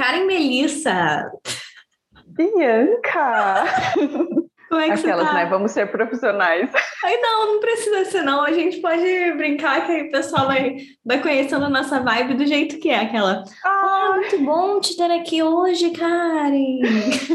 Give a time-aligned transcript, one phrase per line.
[0.00, 1.30] Karen Melissa.
[2.28, 3.66] Bianca!
[4.70, 5.34] Como é que Aquelas, tá?
[5.34, 5.44] né?
[5.44, 6.70] Vamos ser profissionais.
[7.04, 8.40] Ai, não, não precisa ser, não.
[8.40, 12.46] A gente pode brincar que aí o pessoal vai, vai conhecendo a nossa vibe do
[12.46, 13.44] jeito que é aquela.
[13.62, 16.80] Ah, muito bom te ter aqui hoje, Karen.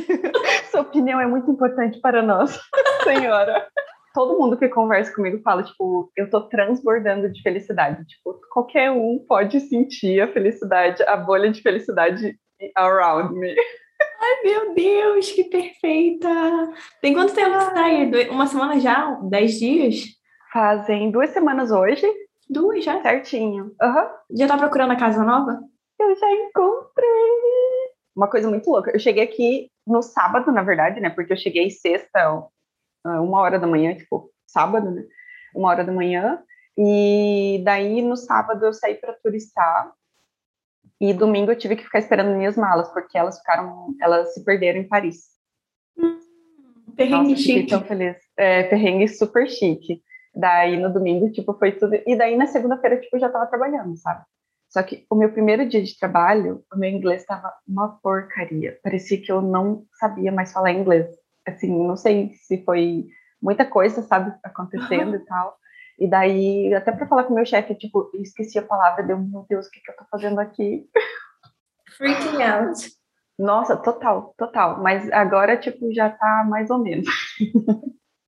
[0.71, 2.59] Sua opinião é muito importante para nós,
[3.03, 3.67] senhora.
[4.11, 8.03] Todo mundo que conversa comigo fala, tipo, eu tô transbordando de felicidade.
[8.07, 12.35] Tipo, qualquer um pode sentir a felicidade, a bolha de felicidade
[12.77, 13.55] around me.
[14.21, 16.29] Ai, meu Deus, que perfeita.
[17.01, 18.29] Tem quanto tempo você tá aí?
[18.29, 19.11] Uma semana já?
[19.23, 20.03] Dez dias?
[20.51, 22.05] Fazem duas semanas hoje,
[22.49, 23.01] Duas já?
[23.01, 23.75] certinho.
[23.81, 24.09] Aham.
[24.37, 25.59] Já tá procurando a casa nova?
[25.99, 27.09] Eu já encontrei.
[28.15, 28.91] Uma coisa muito louca.
[28.91, 31.09] Eu cheguei aqui no sábado, na verdade, né?
[31.09, 32.47] Porque eu cheguei sexta, ó,
[33.21, 35.03] uma hora da manhã, tipo, sábado, né?
[35.53, 36.41] Uma hora da manhã.
[36.77, 39.91] E daí no sábado eu saí para turistar.
[40.99, 44.79] E domingo eu tive que ficar esperando minhas malas, porque elas ficaram, elas se perderam
[44.79, 45.35] em Paris.
[46.95, 47.69] Perrengue Nossa, chique.
[47.69, 48.17] tão feliz.
[48.37, 50.01] É, perrengue super chique.
[50.33, 51.95] Daí no domingo, tipo, foi tudo.
[52.05, 54.23] E daí na segunda-feira, tipo, eu já tava trabalhando, sabe?
[54.69, 58.77] Só que o meu primeiro dia de trabalho, o meu inglês tava uma porcaria.
[58.83, 61.07] Parecia que eu não sabia mais falar inglês.
[61.45, 63.05] Assim, não sei se foi
[63.41, 65.55] muita coisa, sabe, acontecendo e tal.
[65.99, 69.45] E daí, até pra falar com o meu chefe, tipo, esqueci a palavra, deu, meu
[69.49, 70.85] Deus, o que, que eu tô fazendo aqui?
[71.97, 72.91] Freaking out.
[73.37, 74.81] Nossa, total, total.
[74.81, 77.07] Mas agora, tipo, já tá mais ou menos.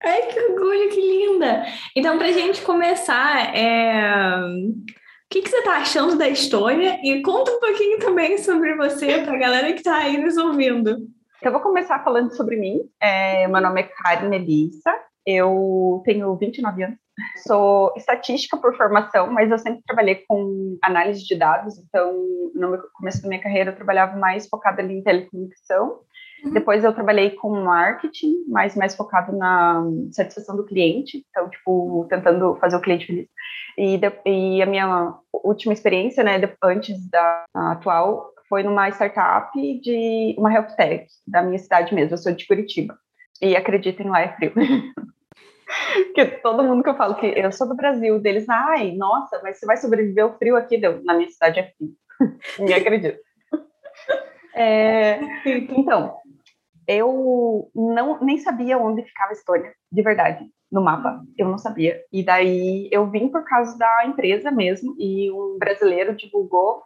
[0.03, 1.65] Ai, que orgulho, que linda!
[1.95, 4.37] Então, pra gente começar, é...
[4.37, 4.73] o
[5.29, 6.99] que, que você tá achando da história?
[7.03, 10.97] E conta um pouquinho também sobre você pra galera que tá aí nos ouvindo.
[11.41, 12.81] Eu vou começar falando sobre mim.
[13.01, 14.93] É, meu nome é Karen Melissa,
[15.27, 16.97] eu tenho 29 anos.
[17.45, 21.77] Sou estatística por formação, mas eu sempre trabalhei com análise de dados.
[21.77, 22.13] Então,
[22.55, 25.99] no começo da minha carreira, eu trabalhava mais focada em telecomunicação.
[26.45, 26.53] Uhum.
[26.53, 31.25] Depois, eu trabalhei com marketing, mas mais focado na satisfação do cliente.
[31.29, 33.27] Então, tipo, tentando fazer o cliente feliz.
[33.77, 39.51] E, e a minha última experiência, né, antes da atual, foi numa startup
[39.81, 42.13] de uma health tech da minha cidade mesmo.
[42.13, 42.97] Eu sou de Curitiba.
[43.41, 44.53] E acreditem lá, é frio.
[46.05, 49.59] Porque todo mundo que eu falo que eu sou do Brasil, deles, ai, nossa, mas
[49.59, 50.77] você vai sobreviver ao frio aqui?
[50.77, 51.91] Deu, na minha cidade é frio.
[52.59, 53.19] Me acredito.
[54.55, 56.15] É, então,
[56.87, 61.21] eu não, nem sabia onde ficava a Estônia, de verdade, no mapa.
[61.37, 62.01] Eu não sabia.
[62.11, 66.81] E daí eu vim por causa da empresa mesmo, e um brasileiro divulgou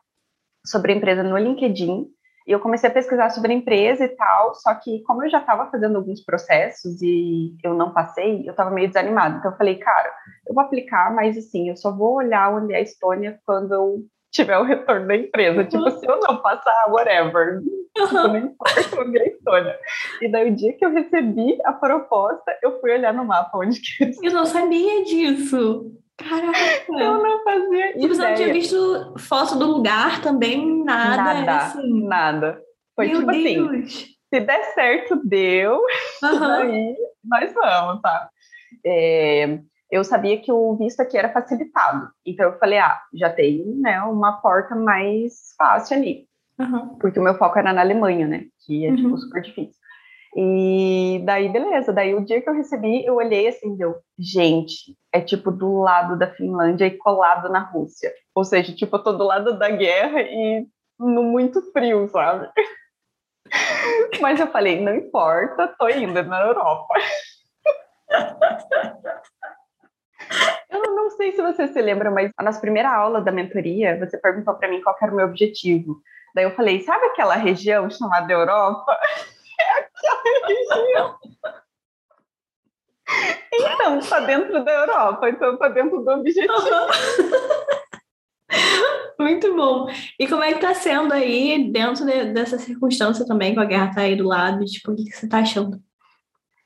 [0.66, 2.08] sobre a empresa no LinkedIn.
[2.48, 5.40] E eu comecei a pesquisar sobre a empresa e tal, só que como eu já
[5.40, 9.38] estava fazendo alguns processos e eu não passei, eu estava meio desanimada.
[9.38, 10.12] Então eu falei, cara,
[10.48, 14.00] eu vou aplicar, mas assim, eu só vou olhar onde é a Estônia quando eu
[14.32, 15.66] tiver o retorno da empresa.
[15.66, 17.62] Tipo, se eu não passar, whatever.
[17.94, 19.80] Tipo, não importa onde é a Estônia.
[20.22, 23.80] E daí o dia que eu recebi a proposta, eu fui olhar no mapa onde
[23.80, 24.12] que.
[24.26, 25.92] Eu não sabia disso.
[26.30, 26.94] Caraca.
[26.94, 28.54] Eu não fazia Tipo, você não tinha ideia.
[28.54, 31.18] visto foto do lugar também, nada.
[31.24, 32.04] Nada, era assim.
[32.08, 32.62] nada.
[32.96, 33.94] Foi Meu tipo assim, Deus.
[34.34, 35.82] se der certo, deu.
[36.24, 36.62] Aham.
[36.62, 38.30] Aí nós vamos, tá?
[38.86, 39.60] É,
[39.90, 42.10] eu sabia que o visto aqui era facilitado.
[42.26, 46.28] Então eu falei, ah, já tem né, uma porta mais fácil ali.
[46.60, 46.96] Aham.
[47.00, 48.46] Porque o meu foco era na Alemanha, né?
[48.66, 49.18] Que é, tipo, Uhum.
[49.18, 49.81] super difícil.
[50.36, 51.92] E daí, beleza.
[51.92, 56.18] Daí, o dia que eu recebi, eu olhei assim, deu, gente, é tipo do lado
[56.18, 58.12] da Finlândia e colado na Rússia.
[58.34, 60.66] Ou seja, tipo, eu tô do lado da guerra e
[60.98, 62.50] no muito frio, sabe?
[64.22, 66.94] Mas eu falei, não importa, tô indo na Europa.
[70.70, 74.54] Eu não sei se você se lembra, mas na primeira aula da mentoria, você perguntou
[74.54, 76.02] para mim qual era o meu objetivo.
[76.34, 78.98] Daí eu falei, sabe aquela região chamada Europa?
[79.62, 79.90] É.
[83.54, 86.54] Então, tá dentro da Europa, então tá dentro do objetivo.
[89.20, 89.88] Muito bom.
[90.20, 93.94] E como é que tá sendo aí, dentro de- dessa circunstância também, com a guerra
[93.94, 94.66] tá aí do lado?
[94.66, 95.80] Tipo, o que, que você tá achando?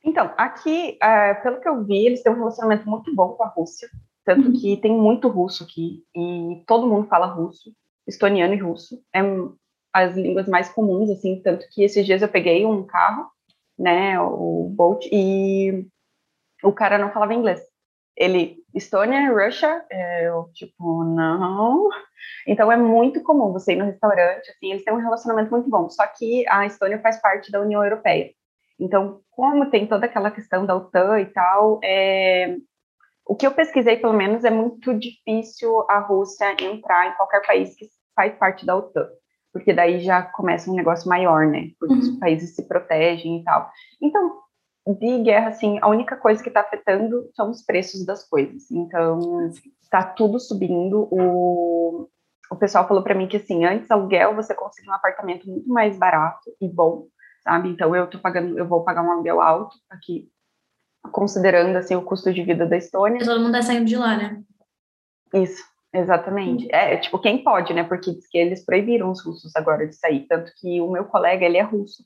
[0.04, 3.48] Então, aqui, ah, pelo que eu vi, eles têm um relacionamento muito bom com a
[3.48, 3.90] Rússia.
[4.24, 7.72] Tanto que tem muito russo aqui, e todo mundo fala russo,
[8.08, 9.00] estoniano e russo.
[9.14, 9.22] É
[9.96, 13.32] as línguas mais comuns, assim, tanto que esses dias eu peguei um carro,
[13.80, 15.88] né, o Bolt, e
[16.62, 17.62] o cara não falava inglês.
[18.18, 21.88] Ele, Estônia, Russia, é, eu, tipo, não.
[22.46, 25.90] Então é muito comum você ir no restaurante, assim, eles têm um relacionamento muito bom.
[25.90, 28.32] Só que a Estônia faz parte da União Europeia.
[28.78, 32.58] Então, como tem toda aquela questão da OTAN e tal, é,
[33.26, 37.76] o que eu pesquisei, pelo menos, é muito difícil a Rússia entrar em qualquer país
[37.76, 39.08] que faz parte da OTAN.
[39.56, 41.70] Porque daí já começa um negócio maior, né?
[41.80, 42.02] Porque uhum.
[42.02, 43.72] os países se protegem e tal.
[44.02, 44.42] Então,
[44.86, 48.70] de guerra, assim, a única coisa que está afetando são os preços das coisas.
[48.70, 49.50] Então,
[49.82, 51.08] está tudo subindo.
[51.10, 52.10] O,
[52.52, 55.98] o pessoal falou para mim que, assim, antes aluguel você conseguia um apartamento muito mais
[55.98, 57.08] barato e bom,
[57.42, 57.70] sabe?
[57.70, 60.30] Então, eu tô pagando, eu vou pagar um aluguel alto aqui,
[61.14, 63.24] considerando, assim, o custo de vida da Estônia.
[63.24, 64.44] Todo mundo tá saindo de lá, né?
[65.34, 65.64] Isso.
[65.96, 66.68] Exatamente.
[66.76, 67.84] É, tipo, quem pode, né?
[67.84, 70.28] Porque diz que eles proibiram os russos agora de sair.
[70.28, 72.04] Tanto que o meu colega, ele é russo.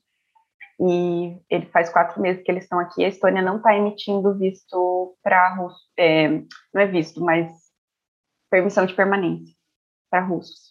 [0.78, 3.04] E ele faz quatro meses que eles estão aqui.
[3.04, 5.80] A Estônia não está emitindo visto para russo.
[5.98, 6.28] É,
[6.72, 7.50] não é visto, mas
[8.48, 9.54] permissão de permanência
[10.08, 10.70] para russos.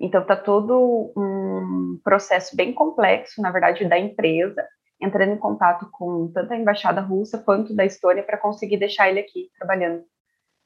[0.00, 4.66] Então, está todo um processo bem complexo, na verdade, da empresa,
[5.00, 9.20] entrando em contato com tanto a embaixada russa quanto da Estônia para conseguir deixar ele
[9.20, 10.04] aqui trabalhando.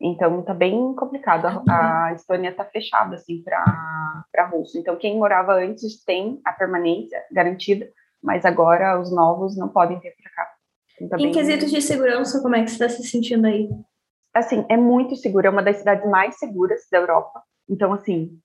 [0.03, 1.47] Então tá bem complicado.
[1.47, 4.77] A, a Estônia está fechada assim para russo.
[4.77, 7.89] Então quem morava antes tem a permanência garantida,
[8.21, 10.51] mas agora os novos não podem vir para cá.
[11.01, 11.33] Então, tá em bem...
[11.33, 13.69] quesitos de segurança, como é que você está se sentindo aí?
[14.35, 15.47] Assim, é muito seguro.
[15.47, 17.41] É uma das cidades mais seguras da Europa.
[17.71, 18.41] Então assim,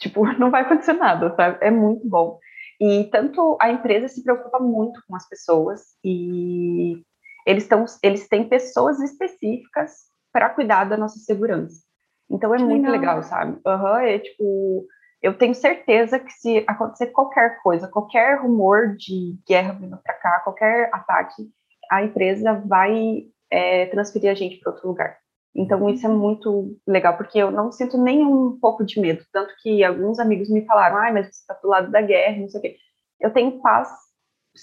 [0.00, 1.58] tipo, não vai acontecer nada, sabe?
[1.60, 2.40] É muito bom.
[2.80, 7.00] E tanto a empresa se preocupa muito com as pessoas e
[7.46, 11.80] eles, estão, eles têm pessoas específicas para cuidar da nossa segurança.
[12.28, 13.60] Então é que muito legal, legal sabe?
[13.64, 14.84] Uhum, é tipo,
[15.22, 20.40] eu tenho certeza que se acontecer qualquer coisa, qualquer rumor de guerra vindo para cá,
[20.40, 21.48] qualquer ataque,
[21.88, 25.16] a empresa vai é, transferir a gente para outro lugar.
[25.54, 29.24] Então isso é muito legal, porque eu não sinto nem um pouco de medo.
[29.32, 32.48] Tanto que alguns amigos me falaram, ai, mas você está do lado da guerra, não
[32.48, 32.76] sei o quê.
[33.20, 33.88] Eu tenho paz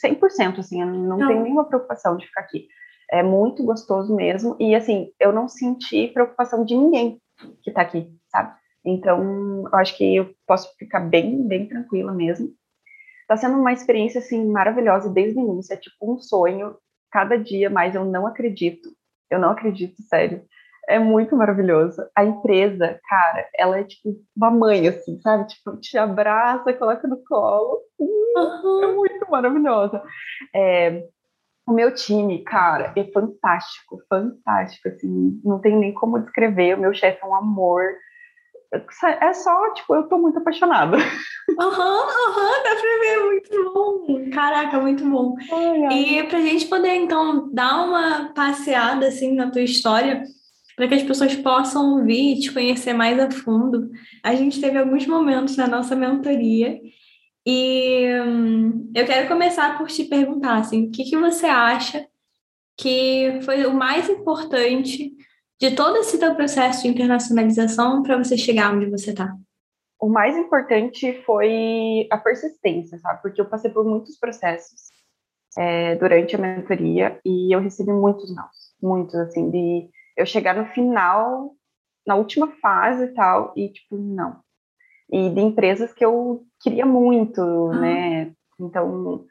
[0.05, 1.27] 100%, assim, eu não, não.
[1.27, 2.67] tenho nenhuma preocupação de ficar aqui.
[3.11, 4.55] É muito gostoso mesmo.
[4.59, 7.19] E, assim, eu não senti preocupação de ninguém
[7.61, 8.53] que tá aqui, sabe?
[8.85, 12.49] Então, eu acho que eu posso ficar bem, bem tranquila mesmo.
[13.27, 15.73] Tá sendo uma experiência, assim, maravilhosa desde o início.
[15.73, 16.75] É tipo um sonho.
[17.11, 18.89] Cada dia mais eu não acredito.
[19.29, 20.43] Eu não acredito, sério.
[20.87, 22.01] É muito maravilhoso.
[22.15, 25.47] A empresa, cara, ela é tipo uma mãe, assim, sabe?
[25.47, 27.81] Tipo, te abraça, coloca no colo.
[28.83, 30.01] É muito maravilhosa.
[30.55, 31.03] É,
[31.67, 36.75] o meu time, cara, é fantástico, fantástico, assim, não tem nem como descrever.
[36.75, 37.83] O meu chefe é um amor.
[39.19, 40.97] É só, tipo, eu tô muito apaixonada.
[41.59, 44.29] Aham, uhum, aham, uhum, dá pra ver, muito bom.
[44.31, 45.35] Caraca, muito bom.
[45.51, 45.99] Ai, ai.
[45.99, 50.23] E pra gente poder, então, dar uma passeada, assim, na tua história,
[50.75, 53.89] para que as pessoas possam ouvir e te conhecer mais a fundo,
[54.23, 56.79] a gente teve alguns momentos na nossa mentoria
[57.45, 62.07] e hum, eu quero começar por te perguntar, assim, o que, que você acha
[62.77, 65.15] que foi o mais importante
[65.59, 69.35] de todo esse teu processo de internacionalização para você chegar onde você está?
[69.99, 73.21] O mais importante foi a persistência, sabe?
[73.21, 74.89] Porque eu passei por muitos processos
[75.57, 78.47] é, durante a mentoria e eu recebi muitos não,
[78.81, 81.55] muitos, assim, de eu chegar no final,
[82.05, 84.39] na última fase e tal, e tipo, não,
[85.11, 87.79] e de empresas que eu queria muito, ah.
[87.79, 88.31] né?
[88.59, 89.25] Então,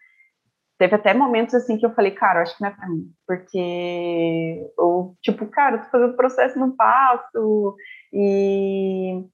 [0.79, 3.11] teve até momentos assim que eu falei, cara, eu acho que não é para mim,
[3.27, 7.77] porque ou tipo, cara, eu tô fazendo processo não passo
[8.12, 9.25] e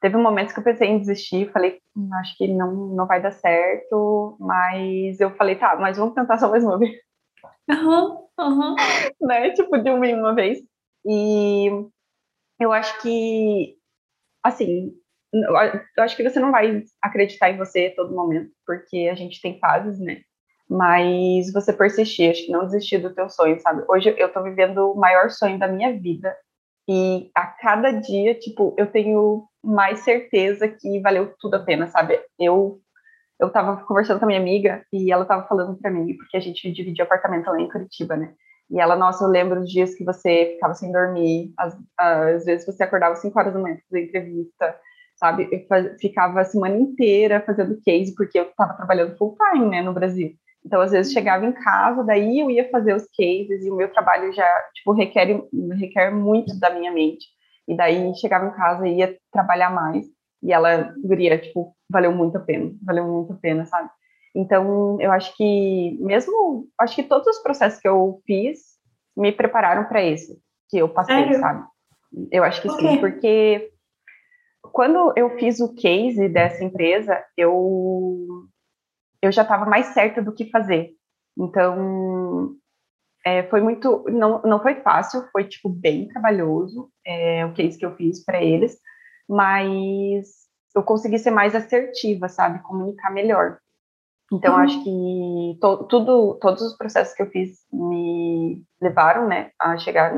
[0.00, 3.32] teve momentos que eu pensei em desistir, falei, hum, acho que não não vai dar
[3.32, 6.92] certo, mas eu falei, tá, mas vamos tentar só mais uma vez.
[7.70, 8.76] Aham, uhum, uhum.
[9.22, 9.50] né?
[9.50, 10.58] Tipo, de uma em uma vez.
[11.04, 11.68] E
[12.60, 13.76] eu acho que
[14.42, 14.92] assim,
[15.44, 19.58] eu acho que você não vai acreditar em você todo momento, porque a gente tem
[19.58, 20.20] fases, né?
[20.68, 23.84] Mas você persistir, acho que não desistir do teu sonho, sabe?
[23.88, 26.36] Hoje eu tô vivendo o maior sonho da minha vida
[26.88, 32.20] e a cada dia, tipo, eu tenho mais certeza que valeu tudo a pena, sabe?
[32.38, 32.80] Eu
[33.38, 36.40] eu tava conversando com a minha amiga e ela tava falando para mim, porque a
[36.40, 38.32] gente dividia apartamento lá em Curitiba, né?
[38.70, 42.66] E ela, nossa, eu lembro dos dias que você ficava sem dormir, às, às vezes
[42.66, 44.76] você acordava às 5 horas da manhã para fazer entrevista,
[45.16, 45.48] sabe?
[45.50, 49.82] Eu faz, ficava a semana inteira fazendo case, porque eu estava trabalhando full time, né,
[49.82, 50.32] no Brasil.
[50.64, 53.90] Então, às vezes, chegava em casa, daí eu ia fazer os cases, e o meu
[53.92, 55.40] trabalho já, tipo, requer,
[55.78, 57.26] requer muito da minha mente.
[57.68, 60.06] E daí, chegava em casa e ia trabalhar mais.
[60.42, 63.88] E ela, guria, tipo, valeu muito a pena, valeu muito a pena, sabe?
[64.34, 68.76] Então, eu acho que, mesmo, acho que todos os processos que eu fiz
[69.16, 71.40] me prepararam para esse, que eu passei, Sério?
[71.40, 71.64] sabe?
[72.30, 73.70] Eu acho que sim, porque
[74.76, 78.46] quando eu fiz o case dessa empresa, eu,
[79.22, 80.90] eu já estava mais certa do que fazer.
[81.34, 82.54] Então,
[83.24, 87.86] é, foi muito, não, não foi fácil, foi, tipo, bem trabalhoso é, o case que
[87.86, 88.78] eu fiz para eles,
[89.26, 90.28] mas
[90.74, 92.62] eu consegui ser mais assertiva, sabe?
[92.62, 93.56] Comunicar melhor.
[94.30, 94.60] Então, uhum.
[94.60, 100.12] acho que to, tudo, todos os processos que eu fiz me levaram, né, a chegar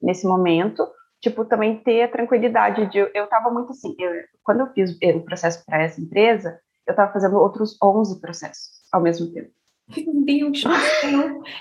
[0.00, 0.88] nesse momento.
[1.20, 2.98] Tipo, também ter a tranquilidade de.
[2.98, 3.94] Eu estava muito assim.
[3.98, 4.10] Eu,
[4.42, 9.00] quando eu fiz o processo para essa empresa, eu estava fazendo outros 11 processos ao
[9.00, 9.50] mesmo tempo.
[9.96, 10.62] Meu Deus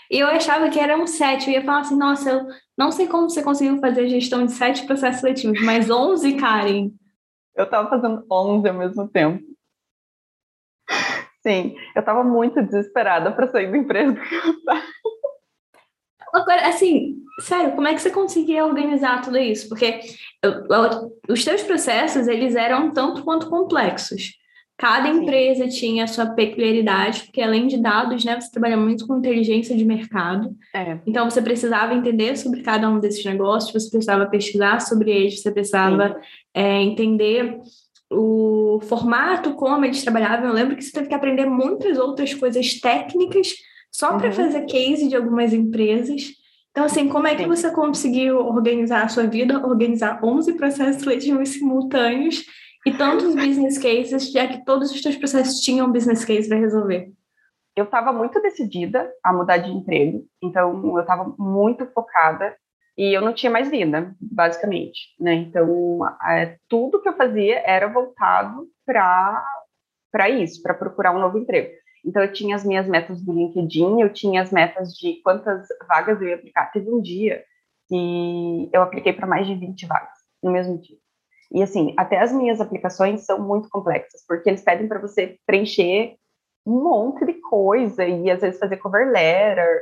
[0.09, 1.49] E eu achava que eram sete.
[1.49, 2.47] Eu ia falar assim, nossa, eu
[2.77, 6.91] não sei como você conseguiu fazer a gestão de sete processos seletivos, mas 11, Karen.
[7.55, 9.43] Eu estava fazendo 11 ao mesmo tempo.
[11.41, 14.17] Sim, eu estava muito desesperada para sair do emprego.
[16.33, 19.67] Agora, assim, sério, como é que você conseguia organizar tudo isso?
[19.69, 19.99] Porque
[21.27, 24.37] os teus processos, eles eram tanto quanto complexos.
[24.77, 25.77] Cada empresa Sim.
[25.77, 29.83] tinha a sua peculiaridade, porque além de dados, né, você trabalha muito com inteligência de
[29.83, 30.55] mercado.
[30.73, 30.99] É.
[31.05, 35.51] Então, você precisava entender sobre cada um desses negócios, você precisava pesquisar sobre eles, você
[35.51, 36.15] precisava
[36.53, 37.59] é, entender
[38.09, 40.47] o formato, como eles trabalhavam.
[40.47, 43.53] Eu lembro que você teve que aprender muitas outras coisas técnicas
[43.91, 44.33] só para uhum.
[44.33, 46.33] fazer case de algumas empresas.
[46.71, 51.49] Então, assim, como é que você conseguiu organizar a sua vida, organizar 11 processos seletivos
[51.53, 52.45] simultâneos
[52.85, 57.11] e tantos business cases, já que todos os seus processos tinham business case para resolver?
[57.75, 62.55] Eu estava muito decidida a mudar de emprego, então eu estava muito focada
[62.97, 65.33] e eu não tinha mais vida, basicamente, né?
[65.33, 69.45] Então, é, tudo que eu fazia era voltado para
[70.11, 71.69] para isso, para procurar um novo emprego.
[72.09, 76.19] Então, eu tinha as minhas metas do LinkedIn, eu tinha as metas de quantas vagas
[76.19, 76.71] eu ia aplicar.
[76.71, 77.43] Teve um dia
[77.87, 80.97] que eu apliquei para mais de 20 vagas no mesmo dia.
[81.53, 86.15] E, assim, até as minhas aplicações são muito complexas, porque eles pedem para você preencher
[86.65, 89.79] um monte de coisa e, às vezes, fazer cover letter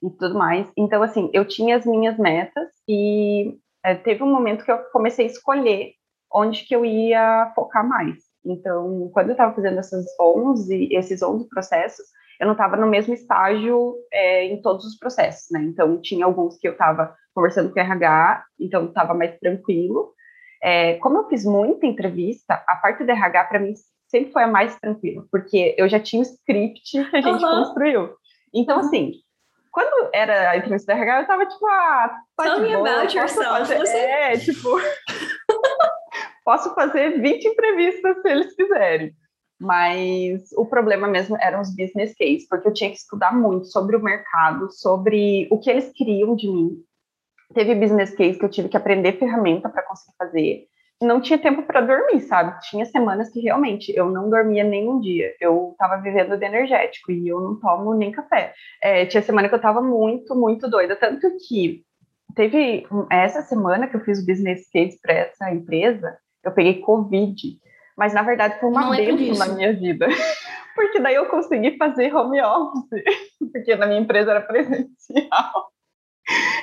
[0.00, 0.70] e tudo mais.
[0.78, 5.26] Então, assim, eu tinha as minhas metas e é, teve um momento que eu comecei
[5.26, 5.94] a escolher
[6.32, 8.23] onde que eu ia focar mais.
[8.44, 12.04] Então, quando eu estava fazendo essas 11, esses 11 processos,
[12.40, 15.62] eu não estava no mesmo estágio é, em todos os processos, né?
[15.62, 20.12] Então, tinha alguns que eu estava conversando com o RH, então estava mais tranquilo.
[20.62, 23.74] É, como eu fiz muita entrevista, a parte do RH, para mim,
[24.08, 27.64] sempre foi a mais tranquila, porque eu já tinha o script que a gente uhum.
[27.64, 28.10] construiu.
[28.52, 29.12] Então, assim,
[29.74, 33.58] quando era a entrevista da RH, eu tava tipo, ah, tá Tell me about yourself.
[33.58, 33.78] Fazer...
[33.78, 33.96] Você...
[33.96, 34.68] É, tipo,
[36.44, 39.12] posso fazer 20 entrevistas se eles quiserem.
[39.60, 43.96] Mas o problema mesmo eram os business cases, porque eu tinha que estudar muito sobre
[43.96, 46.76] o mercado, sobre o que eles queriam de mim.
[47.54, 50.66] Teve business case que eu tive que aprender ferramenta para conseguir fazer
[51.04, 52.58] não tinha tempo para dormir, sabe?
[52.60, 55.34] Tinha semanas que realmente eu não dormia nem um dia.
[55.40, 58.52] Eu estava vivendo de energético e eu não tomo nem café.
[58.82, 60.96] É, tinha semana que eu estava muito, muito doida.
[60.96, 61.84] Tanto que
[62.34, 67.58] teve essa semana que eu fiz o business case para essa empresa, eu peguei Covid.
[67.96, 70.06] Mas na verdade foi uma é bênção na minha vida.
[70.74, 73.04] Porque daí eu consegui fazer home office.
[73.52, 75.72] Porque na minha empresa era presencial.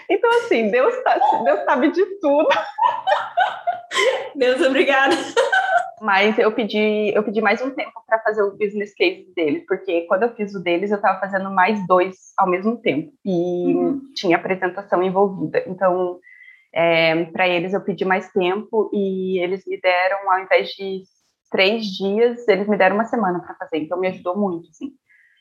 [0.09, 2.49] Então, assim, Deus, tá, Deus sabe de tudo.
[4.35, 5.15] Deus, obrigada.
[6.01, 10.01] Mas eu pedi, eu pedi mais um tempo para fazer o business case deles, porque
[10.07, 14.01] quando eu fiz o deles, eu estava fazendo mais dois ao mesmo tempo e uhum.
[14.15, 15.63] tinha apresentação envolvida.
[15.67, 16.19] Então,
[16.73, 21.03] é, para eles eu pedi mais tempo e eles me deram, ao invés de
[21.49, 23.77] três dias, eles me deram uma semana para fazer.
[23.77, 24.91] Então, me ajudou muito, assim.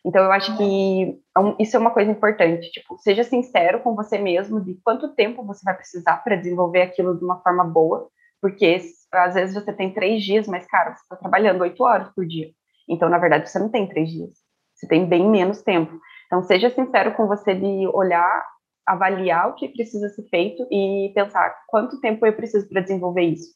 [0.04, 2.70] Então, eu acho que é isso é uma coisa importante.
[2.70, 7.16] Tipo, seja sincero com você mesmo de quanto tempo você vai precisar para desenvolver aquilo
[7.16, 8.10] de uma forma boa
[8.40, 8.80] porque
[9.12, 12.50] às vezes você tem três dias, mas, cara, você está trabalhando oito horas por dia.
[12.88, 14.30] Então, na verdade, você não tem três dias.
[14.74, 16.00] Você tem bem menos tempo.
[16.26, 18.46] Então, seja sincero com você de olhar,
[18.86, 23.54] avaliar o que precisa ser feito e pensar quanto tempo eu preciso para desenvolver isso.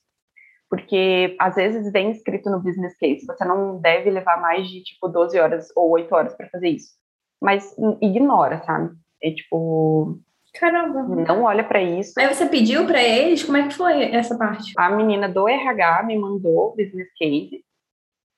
[0.69, 5.09] Porque, às vezes, vem escrito no business case, você não deve levar mais de, tipo,
[5.09, 6.93] 12 horas ou 8 horas para fazer isso.
[7.41, 8.95] Mas ignora, sabe?
[9.23, 10.19] É, tipo,
[10.55, 11.03] Caramba.
[11.03, 12.13] Não olha para isso.
[12.19, 13.43] Aí você pediu para eles?
[13.43, 14.73] Como é que foi essa parte?
[14.79, 17.65] A menina do RH me mandou o business case.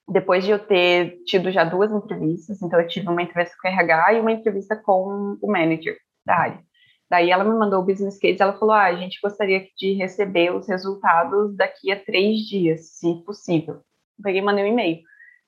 [0.09, 3.71] Depois de eu ter tido já duas entrevistas, então eu tive uma entrevista com o
[3.71, 6.66] RH e uma entrevista com o manager da área.
[7.09, 10.53] Daí ela me mandou o business case, ela falou: ah, a gente gostaria de receber
[10.53, 13.77] os resultados daqui a três dias, se possível.
[13.77, 15.01] Eu peguei e mandei um e-mail.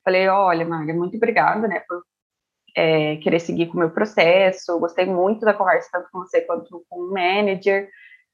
[0.03, 2.01] Falei: olha, Maga, muito obrigada, né, por
[2.75, 4.79] é, querer seguir com o meu processo.
[4.79, 7.89] Gostei muito da conversa, tanto com você quanto com o manager.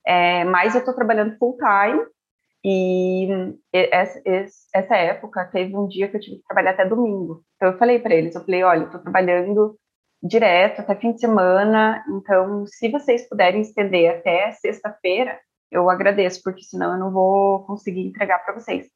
[0.06, 2.06] É, mas eu estou trabalhando full time
[2.64, 3.28] e
[3.72, 4.22] essa,
[4.74, 7.44] essa época teve um dia que eu tive que trabalhar até domingo.
[7.56, 9.78] Então eu falei para eles, eu falei, olha, estou trabalhando
[10.26, 15.40] direto até fim de semana, então se vocês puderem estender até sexta-feira,
[15.72, 18.88] eu agradeço, porque senão eu não vou conseguir entregar para vocês.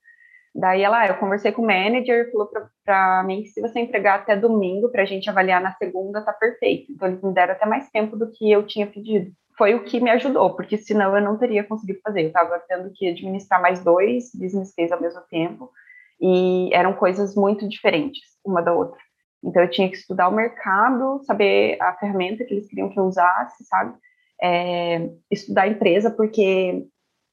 [0.55, 2.49] Daí ela, eu conversei com o manager, falou
[2.83, 6.33] para mim que se você entregar até domingo para a gente avaliar na segunda, tá
[6.33, 6.91] perfeito.
[6.91, 9.31] Então eles me deram até mais tempo do que eu tinha pedido.
[9.57, 12.23] Foi o que me ajudou, porque senão eu não teria conseguido fazer.
[12.23, 15.69] Eu estava tendo que administrar mais dois business cases ao mesmo tempo
[16.19, 18.99] e eram coisas muito diferentes uma da outra.
[19.43, 23.05] Então eu tinha que estudar o mercado, saber a ferramenta que eles queriam que eu
[23.05, 23.95] usasse, sabe?
[24.41, 26.85] É, estudar a empresa, porque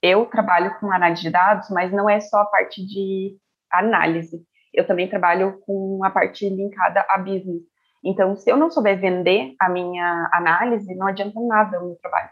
[0.03, 3.37] eu trabalho com análise de dados, mas não é só a parte de
[3.73, 4.43] análise.
[4.73, 7.63] Eu também trabalho com a parte linkada a business.
[8.05, 12.31] Então, se eu não souber vender a minha análise, não adianta nada o meu trabalho.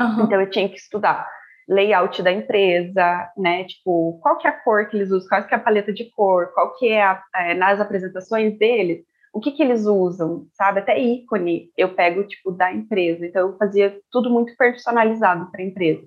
[0.00, 0.24] Uhum.
[0.24, 1.28] Então, eu tinha que estudar
[1.68, 3.64] layout da empresa, né?
[3.64, 6.10] Tipo, qual que é a cor que eles usam, qual que é a paleta de
[6.10, 10.80] cor, qual que é, a, é nas apresentações deles, o que que eles usam, sabe?
[10.80, 13.24] Até ícone eu pego, tipo, da empresa.
[13.24, 16.06] Então, eu fazia tudo muito personalizado para a empresa.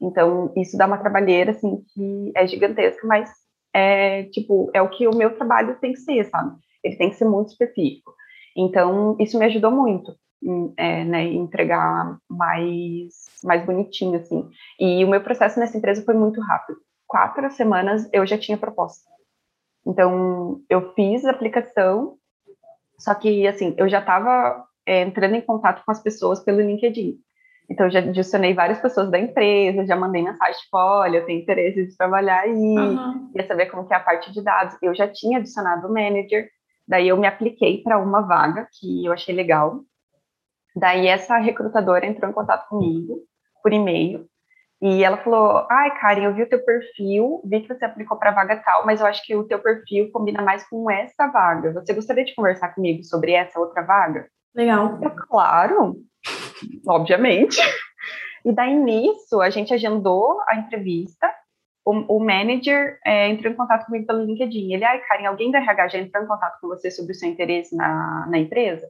[0.00, 3.30] Então, isso dá uma trabalheira, assim, que é gigantesca, mas
[3.74, 6.56] é, tipo, é o que o meu trabalho tem que ser, sabe?
[6.82, 8.14] Ele tem que ser muito específico.
[8.56, 10.14] Então, isso me ajudou muito,
[10.76, 14.48] é, né, entregar mais, mais bonitinho, assim.
[14.78, 16.78] E o meu processo nessa empresa foi muito rápido.
[17.06, 19.10] Quatro semanas eu já tinha proposta.
[19.86, 22.16] Então, eu fiz a aplicação,
[22.98, 27.18] só que, assim, eu já estava é, entrando em contato com as pessoas pelo LinkedIn.
[27.70, 31.86] Então, já adicionei várias pessoas da empresa, já mandei mensagem, tipo, olha, eu tenho interesse
[31.86, 33.30] de trabalhar aí, uhum.
[33.32, 34.76] queria saber como que é a parte de dados.
[34.82, 36.48] Eu já tinha adicionado o manager,
[36.86, 39.80] daí eu me apliquei para uma vaga que eu achei legal.
[40.76, 43.20] Daí essa recrutadora entrou em contato comigo
[43.62, 44.26] por e-mail,
[44.86, 48.32] e ela falou, ai, Karen, eu vi o teu perfil, vi que você aplicou para
[48.32, 51.72] vaga tal, mas eu acho que o teu perfil combina mais com essa vaga.
[51.72, 54.28] Você gostaria de conversar comigo sobre essa outra vaga?
[54.54, 54.98] Legal.
[55.00, 55.96] Eu, claro,
[56.86, 57.58] obviamente.
[58.44, 61.32] E daí nisso, a gente agendou a entrevista.
[61.82, 64.74] O, o manager é, entrou em contato comigo pelo LinkedIn.
[64.74, 67.26] Ele, ai, Karen, alguém da RH já entrou em contato com você sobre o seu
[67.26, 68.86] interesse na, na empresa?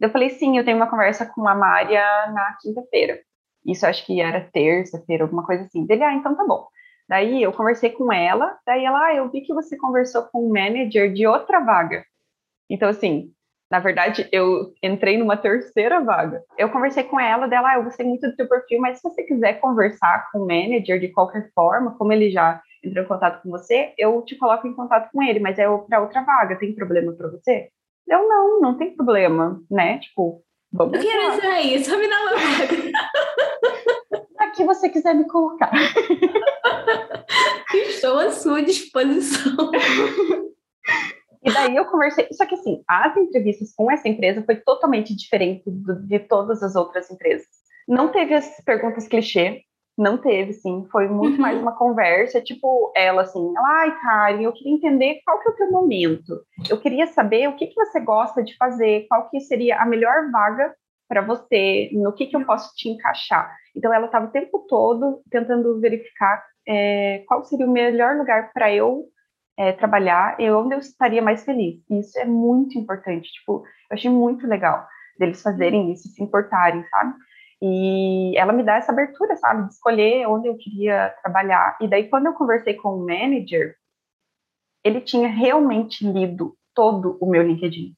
[0.00, 3.18] Eu falei, sim, eu tenho uma conversa com a Mária na quinta-feira.
[3.66, 5.84] Isso acho que era terça-feira, alguma coisa assim.
[5.86, 6.66] Dele, ah, então tá bom.
[7.08, 10.52] Daí eu conversei com ela, daí ela, ah, eu vi que você conversou com o
[10.52, 12.04] manager de outra vaga.
[12.68, 13.32] Então, assim,
[13.70, 16.42] na verdade, eu entrei numa terceira vaga.
[16.56, 19.22] Eu conversei com ela, dela, ah, eu gostei muito do teu perfil, mas se você
[19.24, 23.50] quiser conversar com o manager de qualquer forma, como ele já entrou em contato com
[23.50, 26.56] você, eu te coloco em contato com ele, mas é para outra vaga.
[26.56, 27.68] Tem problema para você?
[28.06, 29.98] Eu não, não tem problema, né?
[29.98, 30.42] Tipo,
[30.76, 30.94] vamos.
[30.94, 32.68] Eu quero isso aí, só me dá uma vaga.
[34.38, 35.72] Aqui você quiser me colocar.
[37.74, 39.70] Estou à sua disposição.
[41.42, 42.28] E daí eu conversei.
[42.32, 46.74] Só que assim, as entrevistas com essa empresa foi totalmente diferente do, de todas as
[46.74, 47.46] outras empresas.
[47.88, 49.62] Não teve as perguntas clichê,
[49.96, 50.86] não teve, sim.
[50.90, 51.42] Foi muito uhum.
[51.42, 55.56] mais uma conversa, tipo, ela assim, ai, Karen, eu queria entender qual que é o
[55.56, 56.40] teu momento.
[56.68, 60.30] Eu queria saber o que, que você gosta de fazer, qual que seria a melhor
[60.30, 60.74] vaga
[61.08, 63.54] para você, no que, que eu posso te encaixar.
[63.74, 68.72] Então, ela estava o tempo todo tentando verificar é, qual seria o melhor lugar para
[68.72, 69.04] eu
[69.56, 71.80] é, trabalhar e onde eu estaria mais feliz.
[71.88, 73.30] E isso é muito importante.
[73.32, 74.84] Tipo, eu achei muito legal
[75.18, 77.14] deles fazerem isso, se importarem, sabe?
[77.62, 81.76] E ela me dá essa abertura, sabe, de escolher onde eu queria trabalhar.
[81.80, 83.74] E daí, quando eu conversei com o manager,
[84.84, 87.94] ele tinha realmente lido todo o meu LinkedIn.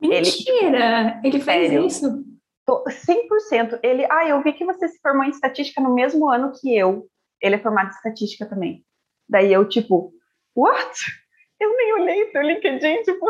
[0.00, 1.20] Mentira!
[1.22, 2.24] Ele, ele fez sério, isso?
[2.68, 3.80] 100%.
[3.82, 7.06] Ele, ah, eu vi que você se formou em estatística no mesmo ano que eu.
[7.40, 8.84] Ele é formado em estatística também.
[9.28, 10.12] Daí eu, tipo,
[10.54, 11.00] what?
[11.58, 13.26] Eu nem olhei seu LinkedIn, tipo.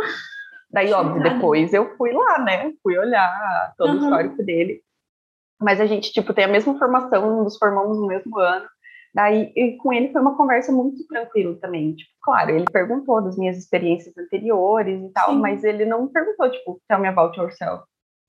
[0.71, 2.73] Daí, óbvio, depois eu fui lá, né?
[2.83, 4.01] Fui olhar todo uhum.
[4.01, 4.83] o histórico dele.
[5.63, 8.67] Mas a gente, tipo, tem a mesma formação, nos formamos no mesmo ano.
[9.15, 11.95] Daí, e com ele foi uma conversa muito tranquila também.
[11.95, 15.41] Tipo, claro, ele perguntou das minhas experiências anteriores e tal, Sim.
[15.41, 17.85] mas ele não perguntou, tipo, tell me about yourself.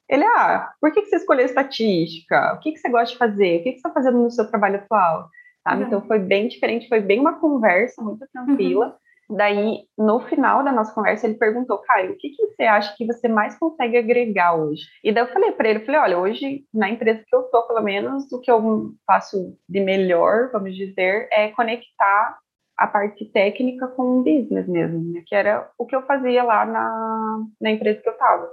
[0.10, 2.54] Ele, ah, por que, que você escolheu estatística?
[2.54, 3.62] O que, que você gosta de fazer?
[3.62, 5.30] O que, que você está fazendo no seu trabalho atual?
[5.64, 5.82] sabe?
[5.82, 5.88] Uhum.
[5.88, 8.88] Então foi bem diferente, foi bem uma conversa muito tranquila.
[8.88, 8.94] Uhum.
[9.30, 13.06] Daí, no final da nossa conversa, ele perguntou, Caio, o que, que você acha que
[13.06, 14.84] você mais consegue agregar hoje?
[15.04, 17.82] E daí eu falei para ele, falei, olha, hoje na empresa que eu tô, pelo
[17.82, 22.38] menos, o que eu faço de melhor, vamos dizer, é conectar
[22.78, 25.24] a parte técnica com o business mesmo, né?
[25.26, 28.50] que era o que eu fazia lá na, na empresa que eu estava.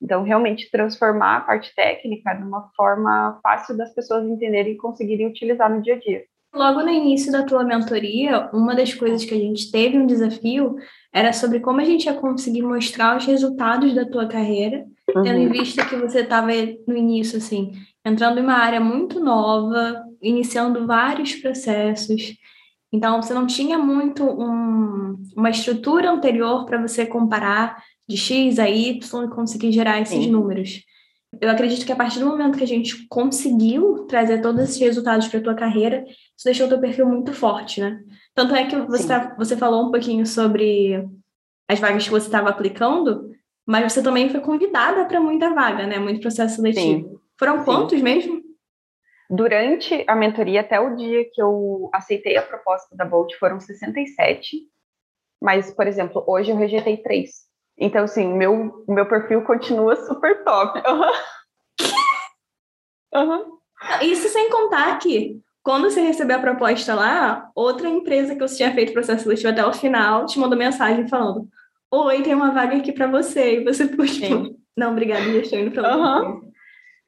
[0.00, 5.28] Então, realmente transformar a parte técnica de uma forma fácil das pessoas entenderem e conseguirem
[5.28, 6.24] utilizar no dia a dia.
[6.54, 10.76] Logo no início da tua mentoria, uma das coisas que a gente teve um desafio
[11.10, 14.84] era sobre como a gente ia conseguir mostrar os resultados da tua carreira,
[15.14, 15.22] uhum.
[15.22, 16.48] tendo em vista que você estava
[16.86, 17.72] no início, assim,
[18.04, 22.34] entrando em uma área muito nova, iniciando vários processos.
[22.92, 28.68] Então, você não tinha muito um, uma estrutura anterior para você comparar de X a
[28.68, 30.30] Y e conseguir gerar esses Sim.
[30.30, 30.82] números.
[31.40, 35.28] Eu acredito que a partir do momento que a gente conseguiu trazer todos esses resultados
[35.28, 38.00] para a tua carreira, isso deixou o teu perfil muito forte, né?
[38.34, 41.08] Tanto é que você, tá, você falou um pouquinho sobre
[41.68, 43.30] as vagas que você estava aplicando,
[43.66, 45.98] mas você também foi convidada para muita vaga, né?
[45.98, 47.08] Muito processo seletivo.
[47.08, 47.18] Sim.
[47.38, 47.64] Foram Sim.
[47.64, 48.42] quantos mesmo?
[49.30, 54.58] Durante a mentoria, até o dia que eu aceitei a proposta da Bolt, foram 67.
[55.40, 57.50] Mas, por exemplo, hoje eu rejeitei três.
[57.78, 60.80] Então, assim, meu, meu perfil continua super top.
[63.14, 63.30] Uhum.
[63.30, 63.58] uhum.
[64.00, 68.72] Isso sem contar que, quando você recebeu a proposta lá, outra empresa que você tinha
[68.72, 71.46] feito processo seletivo até o final te mandou mensagem falando:
[71.90, 73.60] Oi, tem uma vaga aqui para você.
[73.60, 74.02] E você, tipo,
[74.74, 76.52] não, obrigada, já estou indo para outra uhum.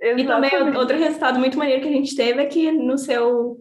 [0.01, 3.57] E também outro resultado muito maneiro que a gente teve é que no seu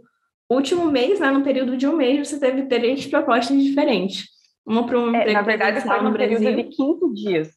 [0.49, 4.32] último mês, né, no período de um mês, você teve três propostas diferentes.
[4.65, 7.54] Uma para um é, Na verdade, foi no, período de 15 dias.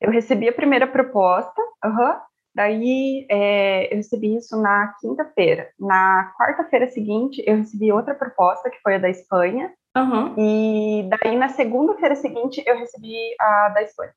[0.00, 2.14] Eu recebi a primeira proposta, uhum,
[2.54, 5.70] daí é, eu recebi isso na quinta-feira.
[5.78, 10.34] Na quarta-feira seguinte, eu recebi outra proposta, que foi a da Espanha, uhum.
[10.36, 14.12] e daí na segunda-feira seguinte, eu recebi a da Espanha.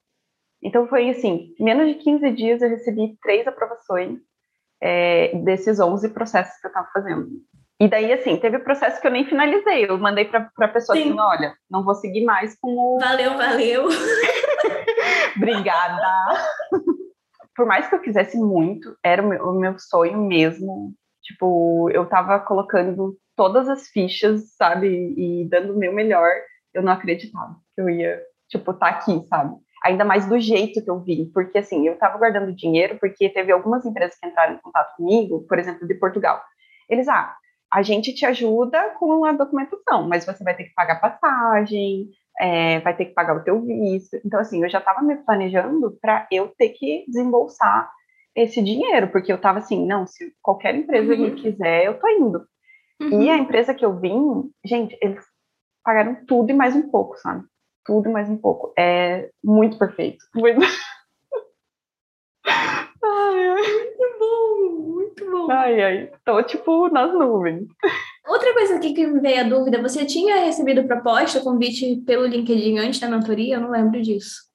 [0.61, 4.19] Então foi assim, menos de 15 dias eu recebi três aprovações
[4.81, 7.29] é, desses 11 processos que eu estava fazendo.
[7.81, 9.89] E daí, assim, teve processo que eu nem finalizei.
[9.89, 11.09] Eu mandei para a pessoa Sim.
[11.09, 12.99] assim: olha, não vou seguir mais com o.
[12.99, 13.87] Valeu, valeu.
[15.37, 16.03] Obrigada.
[17.55, 20.93] Por mais que eu quisesse muito, era o meu, o meu sonho mesmo.
[21.23, 25.13] Tipo, eu tava colocando todas as fichas, sabe?
[25.17, 26.29] E dando o meu melhor.
[26.73, 29.55] Eu não acreditava que eu ia, tipo, estar tá aqui, sabe?
[29.85, 31.31] Ainda mais do jeito que eu vim.
[31.33, 35.45] Porque, assim, eu tava guardando dinheiro, porque teve algumas empresas que entraram em contato comigo,
[35.47, 36.41] por exemplo, de Portugal.
[36.89, 37.33] Eles, ah,
[37.71, 42.79] a gente te ajuda com a documentação, mas você vai ter que pagar passagem, é,
[42.79, 44.17] vai ter que pagar o teu visto.
[44.25, 47.89] Então, assim, eu já estava me planejando para eu ter que desembolsar
[48.35, 51.19] esse dinheiro, porque eu estava assim, não, se qualquer empresa uhum.
[51.19, 52.45] me quiser, eu tô indo.
[53.01, 53.21] Uhum.
[53.21, 55.23] E a empresa que eu vim, gente, eles
[55.83, 57.43] pagaram tudo e mais um pouco, sabe?
[57.85, 58.73] Tudo e mais um pouco.
[58.77, 60.23] É muito perfeito.
[60.35, 60.59] Muito...
[60.59, 60.73] muito
[65.29, 65.51] bom.
[65.51, 67.67] Ai, ai, tô tipo nas nuvens.
[68.27, 72.77] Outra coisa aqui que me veio a dúvida, você tinha recebido proposta, convite pelo LinkedIn
[72.77, 73.55] antes da mentoria?
[73.55, 74.49] Eu não lembro disso.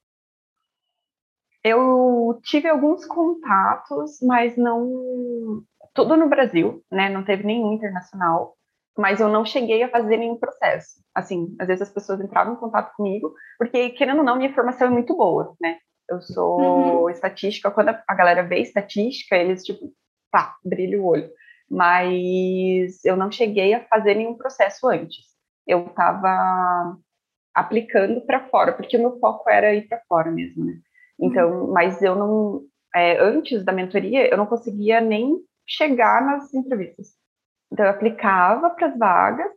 [1.63, 5.63] Eu tive alguns contatos, mas não.
[5.95, 7.09] Tudo no Brasil, né?
[7.09, 8.55] Não teve nenhum internacional.
[8.97, 11.01] Mas eu não cheguei a fazer nenhum processo.
[11.15, 14.89] Assim, às vezes as pessoas entravam em contato comigo, porque, querendo ou não, minha formação
[14.89, 15.79] é muito boa, né?
[16.09, 17.11] Eu sou uhum.
[17.11, 19.93] estatística, quando a galera vê estatística, eles, tipo,
[20.35, 21.31] pá, brilha o olho.
[21.71, 25.27] Mas eu não cheguei a fazer nenhum processo antes.
[25.65, 26.99] Eu estava
[27.55, 30.75] aplicando para fora, porque o meu foco era ir para fora mesmo, né?
[31.21, 31.73] Então, uhum.
[31.73, 37.15] mas eu não, é, antes da mentoria, eu não conseguia nem chegar nas entrevistas.
[37.73, 39.53] Então, eu aplicava para as vagas,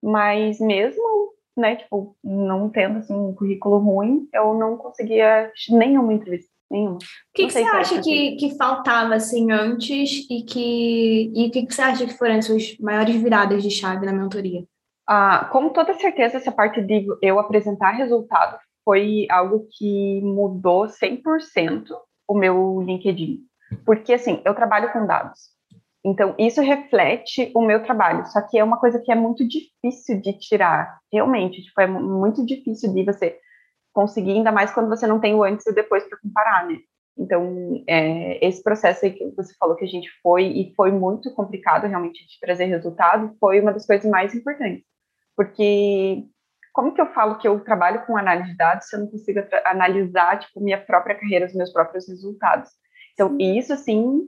[0.00, 6.51] mas mesmo né, tipo, não tendo assim, um currículo ruim, eu não conseguia nenhuma entrevista.
[6.72, 6.96] Nenhuma.
[6.96, 6.98] O
[7.34, 11.74] que, que você acha que, que faltava assim antes e que e o que, que
[11.74, 14.64] você acha que foram as suas maiores viradas de chave na mentoria?
[15.06, 21.88] Ah, com toda certeza, essa parte de eu apresentar resultado foi algo que mudou 100%
[22.26, 23.40] o meu LinkedIn.
[23.84, 25.50] Porque, assim, eu trabalho com dados.
[26.04, 30.20] Então, isso reflete o meu trabalho, só que é uma coisa que é muito difícil
[30.20, 33.38] de tirar, realmente, tipo, é muito difícil de você
[33.92, 36.78] conseguir, ainda mais quando você não tem o antes e o depois para comparar, né?
[37.16, 41.32] Então, é, esse processo aí que você falou que a gente foi, e foi muito
[41.34, 44.84] complicado realmente de trazer resultado, foi uma das coisas mais importantes.
[45.36, 46.24] Porque,
[46.72, 49.40] como que eu falo que eu trabalho com análise de dados se eu não consigo
[49.64, 52.70] analisar, tipo, minha própria carreira, os meus próprios resultados?
[53.12, 54.22] Então, isso, sim,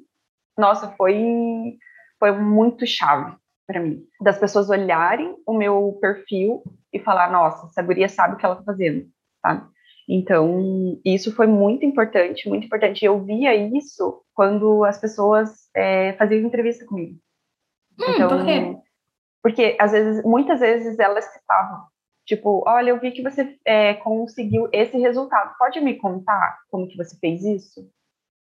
[0.56, 1.78] nossa, foi,
[2.18, 3.34] foi muito chave
[3.66, 4.06] para mim.
[4.20, 8.54] Das pessoas olharem o meu perfil e falar, nossa, essa guria sabe o que ela
[8.54, 9.08] está fazendo,
[9.44, 9.66] sabe?
[10.08, 13.04] Então, isso foi muito importante, muito importante.
[13.04, 17.18] Eu via isso quando as pessoas é, faziam entrevista comigo.
[17.98, 18.76] Hum, então, por quê?
[19.42, 21.84] Porque, às vezes, muitas vezes elas citavam,
[22.26, 26.96] tipo, olha, eu vi que você é, conseguiu esse resultado, pode me contar como que
[26.96, 27.86] você fez isso?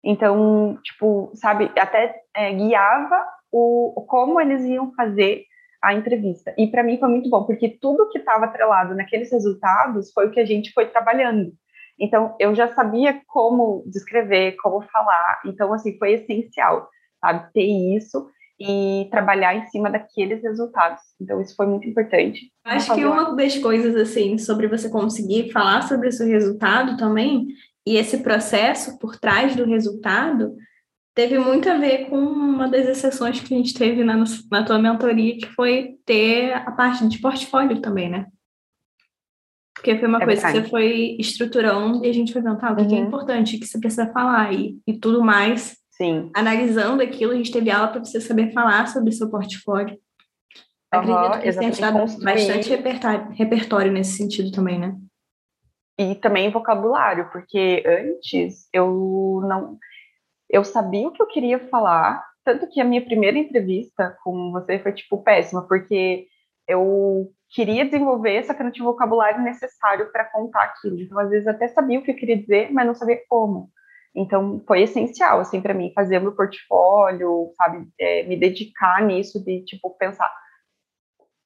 [0.04, 5.44] Então, tipo, sabe, até é, guiava o, como eles iam fazer
[5.82, 6.54] a entrevista.
[6.56, 10.30] E para mim foi muito bom, porque tudo que estava atrelado naqueles resultados foi o
[10.30, 11.52] que a gente foi trabalhando.
[11.98, 15.40] Então, eu já sabia como descrever, como falar.
[15.44, 16.88] Então, assim, foi essencial,
[17.20, 17.64] sabe, ter
[17.96, 18.26] isso.
[18.64, 21.00] e trabalhar em cima daqueles resultados.
[21.20, 22.52] Então, isso foi muito importante.
[22.64, 27.48] Acho que uma das coisas, assim, sobre você conseguir falar sobre o seu resultado também,
[27.84, 30.54] e esse processo por trás do resultado,
[31.14, 34.16] teve muito a ver com uma das exceções que a gente teve na,
[34.50, 38.26] na tua mentoria, que foi ter a parte de portfólio também, né?
[39.74, 40.58] Porque foi uma é coisa verdade.
[40.58, 42.88] que você foi estruturando e a gente foi vendo, tá, o que, uhum.
[42.88, 43.06] que é uhum.
[43.06, 45.76] importante, o que você precisa falar e, e tudo mais.
[45.90, 46.30] Sim.
[46.34, 49.26] Analisando aquilo, a gente teve aula para você saber falar sobre seu.
[49.26, 49.98] Acredito
[50.94, 54.94] uhum, que você tenha dado bastante repertório, repertório nesse sentido também, né?
[55.98, 59.78] E também vocabulário, porque antes eu não
[60.52, 64.78] eu sabia o que eu queria falar, tanto que a minha primeira entrevista com você
[64.78, 66.26] foi, tipo, péssima, porque
[66.68, 71.00] eu queria desenvolver esse de vocabulário necessário para contar aquilo.
[71.00, 73.70] Então, às vezes, até sabia o que eu queria dizer, mas não sabia como.
[74.14, 79.42] Então, foi essencial, assim, para mim, fazer o meu portfólio, sabe, é, me dedicar nisso,
[79.42, 80.30] de, tipo, pensar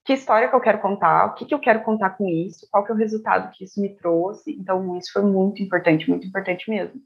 [0.05, 2.85] que história que eu quero contar, o que, que eu quero contar com isso, qual
[2.85, 4.53] que é o resultado que isso me trouxe.
[4.53, 7.01] Então, isso foi muito importante, muito importante mesmo.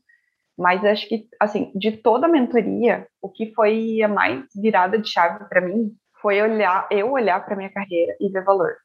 [0.58, 5.10] Mas acho que, assim, de toda a mentoria, o que foi a mais virada de
[5.10, 8.76] chave para mim foi olhar, eu olhar para minha carreira e ver valor,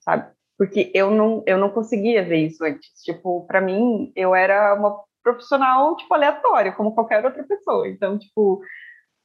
[0.00, 0.30] sabe?
[0.58, 2.90] Porque eu não, eu não conseguia ver isso antes.
[3.02, 7.88] Tipo, para mim, eu era uma profissional, tipo, aleatória, como qualquer outra pessoa.
[7.88, 8.60] Então, tipo,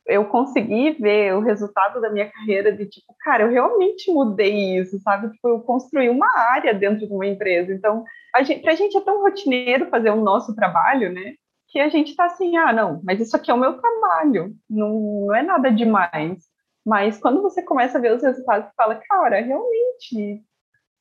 [0.10, 5.00] eu consegui ver o resultado da minha carreira de tipo, cara, eu realmente mudei isso,
[5.02, 5.32] sabe?
[5.32, 7.72] Tipo, eu construí uma área dentro de uma empresa.
[7.72, 11.36] Então, a gente, pra gente é tão rotineiro fazer o nosso trabalho, né?
[11.70, 15.26] Que a gente está assim, ah, não, mas isso aqui é o meu trabalho, não,
[15.28, 16.44] não é nada demais.
[16.86, 20.44] Mas quando você começa a ver os resultados, você fala, cara, realmente,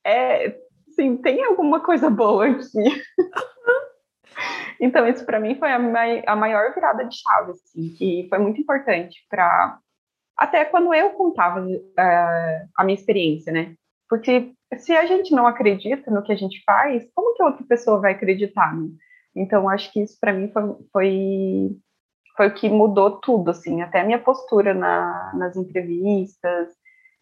[0.05, 0.59] é,
[0.95, 3.03] sim, tem alguma coisa boa aqui.
[4.79, 5.77] então, isso para mim foi a,
[6.27, 9.79] a, maior virada de chave, assim, que foi muito importante para
[10.37, 13.75] até quando eu contava uh, a minha experiência, né?
[14.09, 18.01] Porque se a gente não acredita no que a gente faz, como que outra pessoa
[18.01, 18.77] vai acreditar?
[18.77, 18.89] Né?
[19.41, 21.77] Então, acho que isso para mim foi, foi,
[22.37, 26.69] foi, o que mudou tudo, assim, até a minha postura na, nas entrevistas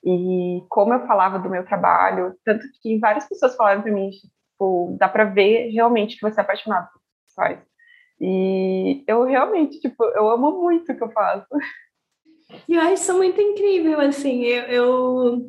[0.04, 2.34] e como eu falava do meu trabalho.
[2.44, 6.42] Tanto que várias pessoas falaram para mim, tipo, dá para ver realmente que você é
[6.42, 7.58] apaixonado por o que faz.
[8.20, 11.46] E eu realmente, tipo, eu amo muito o que eu faço.
[12.68, 15.46] E eu acho isso muito incrível, assim, eu, eu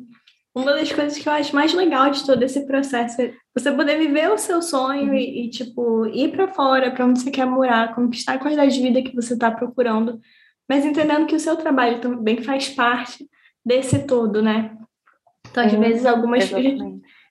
[0.54, 3.22] uma das coisas que eu acho mais legal de todo esse processo
[3.58, 7.30] você poder viver o seu sonho e, e tipo, ir para fora, para onde você
[7.30, 10.20] quer morar, conquistar a qualidade de vida que você está procurando,
[10.68, 13.28] mas entendendo que o seu trabalho também faz parte
[13.64, 14.76] desse todo, né?
[15.50, 16.50] Então, às vezes, algumas.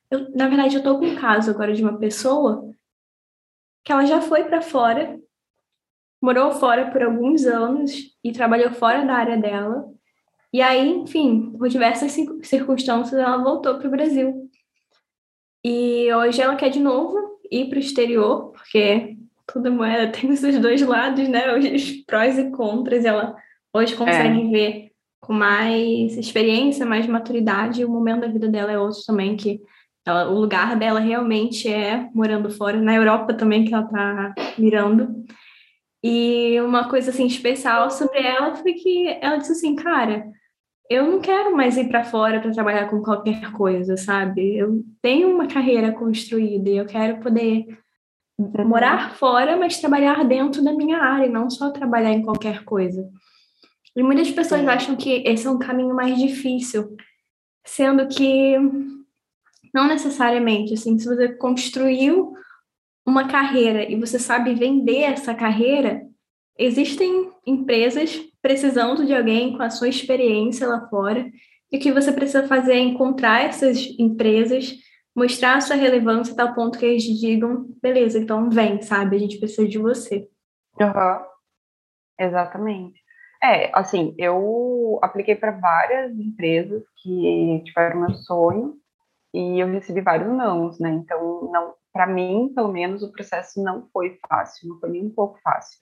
[0.09, 2.71] Eu, na verdade, eu estou com um caso agora de uma pessoa
[3.83, 5.19] que ela já foi para fora,
[6.21, 7.91] morou fora por alguns anos
[8.23, 9.85] e trabalhou fora da área dela.
[10.51, 12.11] E aí, enfim, por diversas
[12.43, 14.46] circunstâncias, ela voltou para o Brasil.
[15.69, 17.17] E hoje ela quer de novo
[17.51, 21.53] ir para o exterior, porque toda moeda tem os seus dois lados, né?
[21.58, 23.03] Os prós e contras.
[23.03, 23.36] E ela
[23.73, 24.49] hoje consegue é.
[24.49, 27.84] ver com mais experiência, mais maturidade.
[27.84, 29.60] O momento da vida dela é outro também, que
[30.06, 32.80] ela, o lugar dela realmente é morando fora.
[32.80, 35.25] Na Europa também, que ela está mirando.
[36.01, 40.32] E uma coisa assim especial sobre ela foi que ela disse assim, cara,
[40.89, 44.56] eu não quero mais ir para fora para trabalhar com qualquer coisa, sabe?
[44.58, 47.65] Eu tenho uma carreira construída e eu quero poder
[48.65, 53.10] morar fora, mas trabalhar dentro da minha área, não só trabalhar em qualquer coisa.
[53.95, 56.95] E muitas pessoas acham que esse é um caminho mais difícil,
[57.65, 58.56] sendo que
[59.73, 62.34] não necessariamente, assim, se você construiu
[63.06, 66.06] uma carreira e você sabe vender essa carreira,
[66.58, 71.30] existem empresas precisando de alguém com a sua experiência lá fora.
[71.71, 74.73] E o que você precisa fazer é encontrar essas empresas,
[75.15, 79.15] mostrar a sua relevância a tal ponto que eles digam, beleza, então vem, sabe?
[79.15, 80.30] A gente precisa de você.
[80.80, 81.26] Uhum.
[82.19, 83.02] Exatamente.
[83.43, 88.76] É, assim, eu apliquei para várias empresas que tiveram meu sonho
[89.34, 90.89] e eu recebi vários nãos, né?
[90.89, 95.12] Então, não, para mim, pelo menos, o processo não foi fácil, não foi nem um
[95.12, 95.78] pouco fácil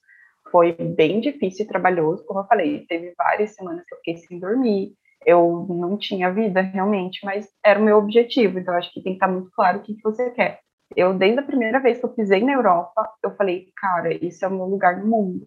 [0.51, 4.39] foi bem difícil e trabalhoso, como eu falei, teve várias semanas que eu fiquei sem
[4.39, 4.93] dormir,
[5.25, 9.17] eu não tinha vida realmente, mas era o meu objetivo, então acho que tem que
[9.17, 10.59] estar muito claro o que, que você quer.
[10.95, 14.47] Eu, desde a primeira vez que eu pisei na Europa, eu falei, cara, isso é
[14.47, 15.45] o meu lugar no mundo,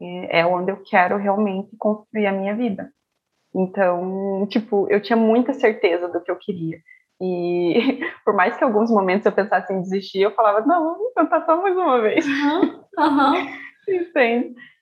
[0.00, 2.92] é, é onde eu quero realmente construir a minha vida.
[3.54, 6.78] Então, tipo, eu tinha muita certeza do que eu queria.
[7.20, 11.44] E por mais que alguns momentos eu pensasse em desistir, eu falava, não, vou tentar
[11.44, 12.24] só mais uma vez.
[12.26, 13.48] Uhum, uhum.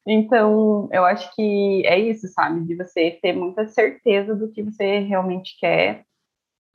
[0.07, 2.65] Então, eu acho que é isso, sabe?
[2.65, 6.05] De você ter muita certeza do que você realmente quer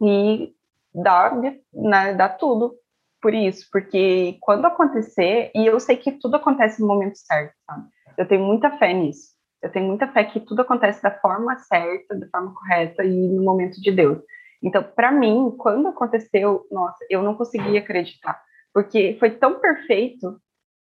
[0.01, 0.53] e
[0.93, 1.33] dar,
[1.73, 2.75] né, dar tudo
[3.21, 7.87] por isso, porque quando acontecer, e eu sei que tudo acontece no momento certo, sabe?
[8.17, 9.29] Eu tenho muita fé nisso.
[9.61, 13.43] Eu tenho muita fé que tudo acontece da forma certa, da forma correta e no
[13.43, 14.17] momento de Deus.
[14.61, 18.41] Então, para mim, quando aconteceu, nossa, eu não conseguia acreditar,
[18.73, 20.39] porque foi tão perfeito,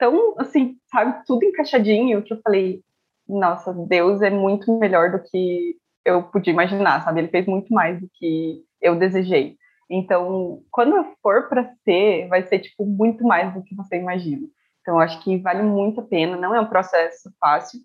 [0.03, 2.81] tão assim, sabe, tudo encaixadinho que eu falei,
[3.25, 7.21] nossa, Deus é muito melhor do que eu podia imaginar, sabe?
[7.21, 9.55] Ele fez muito mais do que eu desejei.
[9.89, 14.45] Então, quando for para ser, vai ser tipo muito mais do que você imagina.
[14.81, 16.35] Então, acho que vale muito a pena.
[16.35, 17.79] Não é um processo fácil.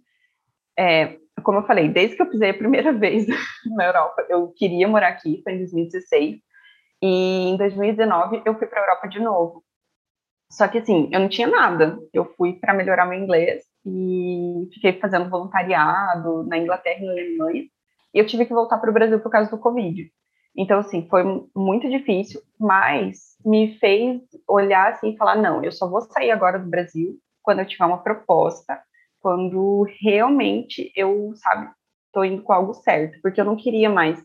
[0.76, 3.26] É, como eu falei, desde que eu pisei a primeira vez
[3.76, 6.40] na Europa, eu queria morar aqui, foi em 2016.
[7.00, 9.62] E em 2019 eu fui para a Europa de novo.
[10.50, 11.98] Só que assim, eu não tinha nada.
[12.12, 17.64] Eu fui para melhorar meu inglês e fiquei fazendo voluntariado na Inglaterra e na Alemanha.
[18.14, 20.10] E eu tive que voltar para o Brasil por causa do Covid.
[20.56, 21.22] Então, assim, foi
[21.54, 26.58] muito difícil, mas me fez olhar assim e falar: não, eu só vou sair agora
[26.58, 28.80] do Brasil quando eu tiver uma proposta,
[29.20, 31.70] quando realmente eu, sabe,
[32.06, 34.22] estou indo com algo certo, porque eu não queria mais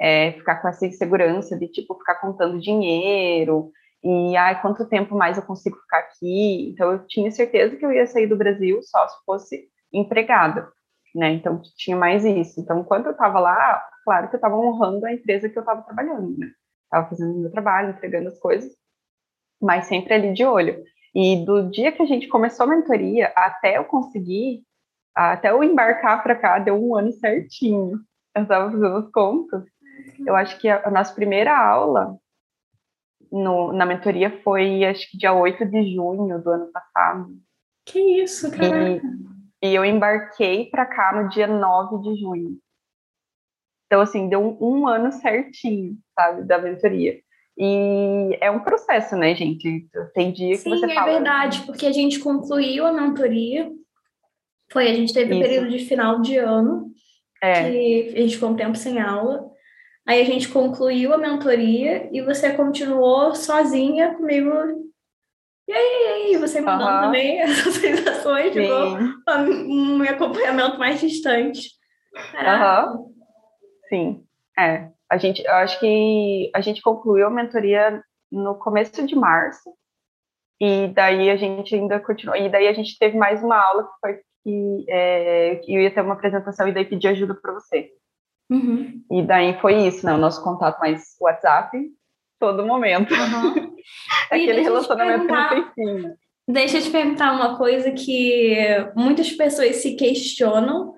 [0.00, 3.70] é, ficar com essa insegurança de, tipo, ficar contando dinheiro
[4.06, 6.70] e, ai, quanto tempo mais eu consigo ficar aqui.
[6.70, 10.70] Então, eu tinha certeza que eu ia sair do Brasil só se fosse empregada,
[11.12, 11.32] né?
[11.32, 12.60] Então, tinha mais isso.
[12.60, 15.82] Então, quando eu estava lá, claro que eu estava honrando a empresa que eu estava
[15.82, 16.52] trabalhando, né?
[16.84, 18.72] Estava fazendo meu trabalho, entregando as coisas,
[19.60, 20.84] mas sempre ali de olho.
[21.12, 24.62] E do dia que a gente começou a mentoria até eu conseguir,
[25.16, 27.98] até eu embarcar para cá, deu um ano certinho.
[28.36, 29.64] Eu estava fazendo as contas.
[30.24, 32.16] Eu acho que a, a nossa primeira aula
[33.30, 37.28] no, na mentoria foi, acho que dia 8 de junho do ano passado.
[37.84, 38.90] Que isso, cara!
[38.90, 39.00] E,
[39.62, 42.58] e eu embarquei para cá no dia 9 de junho.
[43.86, 47.20] Então, assim, deu um, um ano certinho, sabe, da mentoria.
[47.58, 49.88] E é um processo, né, gente?
[50.12, 51.10] Tem dia que Sim, você é fala...
[51.10, 53.70] é verdade, porque a gente concluiu a mentoria,
[54.70, 56.90] foi, a gente teve o um período de final de ano,
[57.42, 57.70] é.
[57.70, 59.48] que a gente ficou um tempo sem aula,
[60.06, 64.50] aí a gente concluiu a mentoria e você continuou sozinha comigo.
[65.68, 68.98] E aí, e aí você me dando também essas sensações, ficou
[69.42, 71.70] um acompanhamento mais distante.
[72.34, 73.04] Aham.
[73.88, 74.24] Sim,
[74.58, 74.90] é.
[75.08, 79.70] A gente, eu acho que a gente concluiu a mentoria no começo de março,
[80.60, 82.36] e daí a gente ainda continuou.
[82.36, 86.00] E daí a gente teve mais uma aula que foi que é, eu ia ter
[86.00, 87.90] uma apresentação e daí pedi ajuda para você.
[88.50, 89.02] Uhum.
[89.10, 90.14] E daí foi isso, né?
[90.14, 91.76] O nosso contato mais WhatsApp,
[92.38, 93.12] todo momento.
[93.12, 93.74] Uhum.
[94.30, 96.16] Aquele relacionamento perfeitinho.
[96.48, 98.56] Deixa eu te perguntar uma coisa que
[98.94, 100.94] muitas pessoas se questionam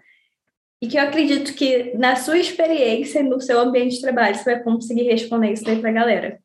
[0.81, 4.63] e que eu acredito que na sua experiência no seu ambiente de trabalho você vai
[4.63, 6.39] conseguir responder isso aí para a galera.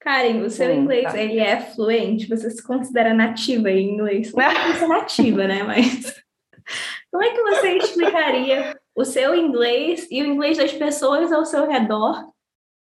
[0.00, 1.18] Karen, o seu inglês tá.
[1.18, 2.28] ele é fluente?
[2.28, 4.32] Você se considera nativa em inglês?
[4.32, 5.62] Não é que nativa, né?
[5.62, 6.14] Mas
[7.10, 11.68] como é que você explicaria o seu inglês e o inglês das pessoas ao seu
[11.68, 12.26] redor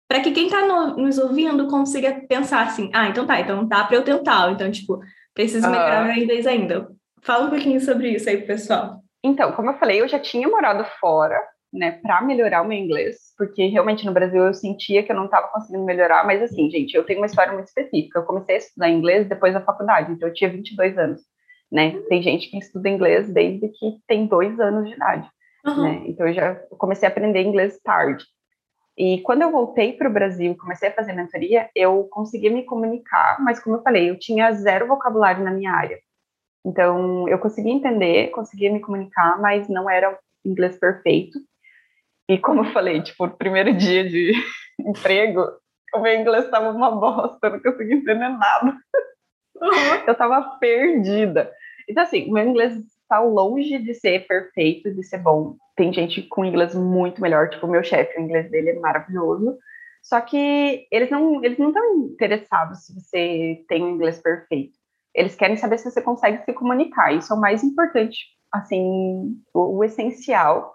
[0.09, 3.83] para que quem está no, nos ouvindo consiga pensar assim, ah, então tá, então dá
[3.83, 5.01] para eu tentar, então tipo
[5.35, 6.07] preciso melhorar uh...
[6.07, 6.89] meu inglês ainda.
[7.23, 9.01] Fala um pouquinho sobre isso aí, pessoal.
[9.23, 11.37] Então, como eu falei, eu já tinha morado fora,
[11.73, 15.25] né, para melhorar o meu inglês, porque realmente no Brasil eu sentia que eu não
[15.25, 18.21] estava conseguindo melhorar, mas assim, gente, eu tenho uma história muito específica.
[18.21, 21.21] Eu comecei a estudar inglês depois da faculdade, então eu tinha 22 anos,
[21.71, 22.01] né?
[22.09, 25.29] Tem gente que estuda inglês desde que tem dois anos de idade,
[25.67, 25.83] uhum.
[25.83, 26.03] né?
[26.07, 28.25] Então eu já comecei a aprender inglês tarde.
[28.99, 33.37] E quando eu voltei para o Brasil comecei a fazer mentoria, eu consegui me comunicar,
[33.41, 35.99] mas como eu falei, eu tinha zero vocabulário na minha área.
[36.65, 41.39] Então, eu conseguia entender, conseguia me comunicar, mas não era inglês perfeito.
[42.29, 44.33] E como eu falei, tipo, o primeiro dia de
[44.81, 45.43] emprego,
[45.95, 48.77] o meu inglês estava uma bosta, eu não conseguia entender nada.
[50.07, 51.53] Eu estava perdida.
[51.89, 55.57] Então, assim, o meu inglês está longe de ser perfeito, de ser bom.
[55.77, 59.57] Tem gente com inglês muito melhor, tipo, o meu chefe, o inglês dele é maravilhoso.
[60.03, 64.77] Só que eles não eles não estão interessados se você tem um inglês perfeito.
[65.15, 67.13] Eles querem saber se você consegue se comunicar.
[67.13, 68.19] Isso é o mais importante,
[68.53, 70.75] assim, o, o essencial.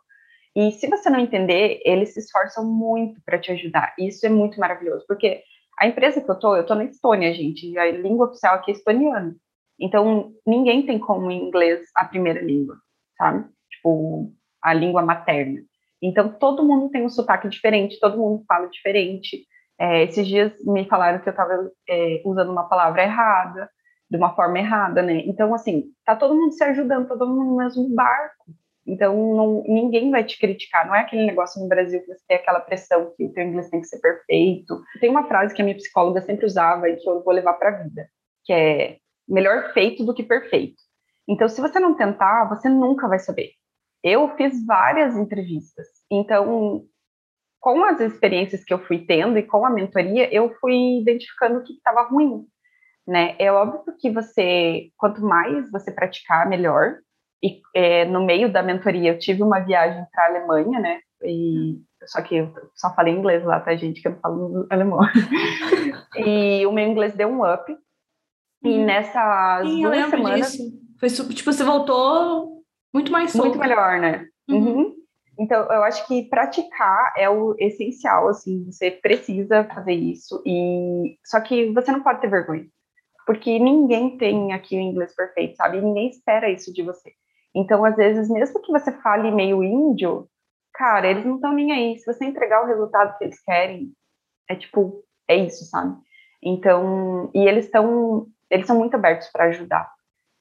[0.56, 3.94] E se você não entender, eles se esforçam muito para te ajudar.
[3.98, 5.44] Isso é muito maravilhoso, porque
[5.80, 8.72] a empresa que eu tô, eu tô na Estônia, gente, e a língua oficial aqui
[8.72, 9.36] é estoniana.
[9.82, 12.76] Então, ninguém tem como inglês a primeira língua,
[13.18, 13.46] sabe?
[13.72, 15.60] Tipo, a língua materna.
[16.02, 19.46] Então, todo mundo tem um sotaque diferente, todo mundo fala diferente.
[19.80, 23.70] É, esses dias me falaram que eu estava é, usando uma palavra errada.
[24.10, 25.24] de uma forma errada, né?
[25.26, 28.52] Então, assim, tá todo mundo se ajudando, tá todo mundo no mesmo barco.
[28.86, 30.86] Então, não, ninguém vai te criticar.
[30.86, 33.70] Não é aquele negócio no Brasil que você tem aquela pressão que o teu inglês
[33.70, 34.82] tem que ser perfeito.
[35.00, 37.70] Tem uma frase que a minha psicóloga sempre usava e que eu vou levar para
[37.70, 38.08] a vida,
[38.44, 40.82] que é melhor feito do que perfeito.
[41.28, 43.52] Então, se você não tentar, você nunca vai saber.
[44.04, 45.88] Eu fiz várias entrevistas.
[46.12, 46.84] Então,
[47.60, 51.64] com as experiências que eu fui tendo e com a mentoria, eu fui identificando o
[51.64, 52.46] que estava ruim
[53.08, 53.36] né?
[53.40, 56.98] É óbvio que você, quanto mais você praticar, melhor.
[57.44, 61.00] E é, no meio da mentoria eu tive uma viagem para a Alemanha, né?
[61.24, 64.02] E só que eu só falei inglês lá, tá, gente?
[64.02, 65.00] Que eu não falo alemão.
[66.18, 67.76] e o meu inglês deu um up.
[68.64, 68.86] E uhum.
[68.86, 70.52] nessas Sim, duas semanas.
[70.52, 70.82] Disso.
[71.00, 73.48] Foi tipo, você voltou muito mais solto.
[73.48, 74.28] Muito melhor, né?
[74.50, 74.58] Uhum.
[74.58, 74.96] Uhum.
[75.40, 80.42] Então, eu acho que praticar é o essencial, assim, você precisa fazer isso.
[80.46, 82.68] E só que você não pode ter vergonha
[83.26, 85.82] porque ninguém tem aqui o inglês perfeito, sabe?
[85.82, 87.12] ninguém espera isso de você.
[87.56, 90.28] Então, às vezes, mesmo que você fale meio índio,
[90.74, 91.98] cara, eles não estão nem aí.
[91.98, 93.92] Se você entregar o resultado que eles querem,
[94.50, 95.98] é tipo, é isso, sabe?
[96.44, 99.90] Então, e eles estão, eles são muito abertos para ajudar.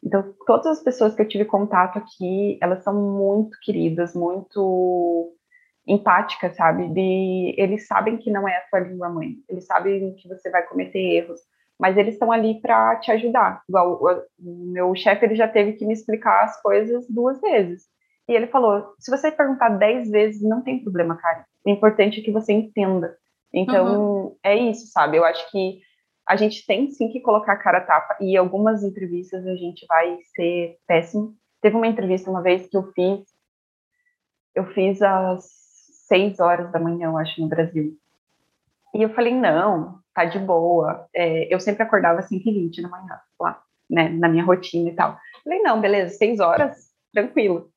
[0.04, 5.32] Então, todas as pessoas que eu tive contato aqui, elas são muito queridas, muito
[5.86, 6.88] empáticas, sabe?
[6.88, 10.62] De, eles sabem que não é a sua língua mãe, eles sabem que você vai
[10.66, 11.40] cometer erros,
[11.78, 13.62] mas eles estão ali para te ajudar.
[13.68, 14.22] Igual o,
[14.72, 17.84] meu chefe ele já teve que me explicar as coisas duas vezes.
[18.28, 21.44] E ele falou: se você perguntar dez vezes, não tem problema, cara.
[21.64, 23.16] O importante é que você entenda.
[23.52, 24.36] Então, uhum.
[24.44, 25.16] é isso, sabe?
[25.16, 25.80] Eu acho que
[26.30, 29.84] a gente tem sim que colocar a cara a tapa, e algumas entrevistas a gente
[29.88, 31.34] vai ser péssimo.
[31.60, 33.26] Teve uma entrevista uma vez que eu fiz,
[34.54, 35.44] eu fiz às
[36.06, 37.96] seis horas da manhã, eu acho, no Brasil.
[38.94, 41.08] E eu falei, não, tá de boa.
[41.12, 43.60] É, eu sempre acordava às 5h20 da manhã, lá,
[43.90, 45.18] né, na minha rotina e tal.
[45.42, 47.72] Falei, não, beleza, seis horas, tranquilo.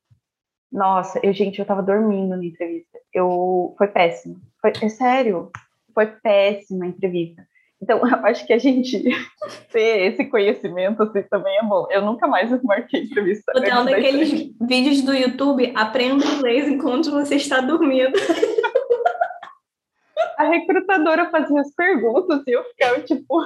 [0.70, 3.00] Nossa, eu, gente, eu tava dormindo na entrevista.
[3.12, 4.36] Eu, foi péssimo.
[4.60, 5.50] Foi, é sério,
[5.92, 7.44] foi péssima a entrevista.
[7.82, 9.02] Então, eu acho que a gente
[9.72, 11.86] ter esse conhecimento assim, também é bom.
[11.90, 13.52] Eu nunca mais marquei entrevista.
[13.52, 18.18] Botando aqueles vídeos do YouTube, aprenda inglês enquanto você está dormindo.
[20.38, 23.40] a recrutadora fazia as perguntas e eu ficava tipo,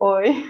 [0.00, 0.44] oi.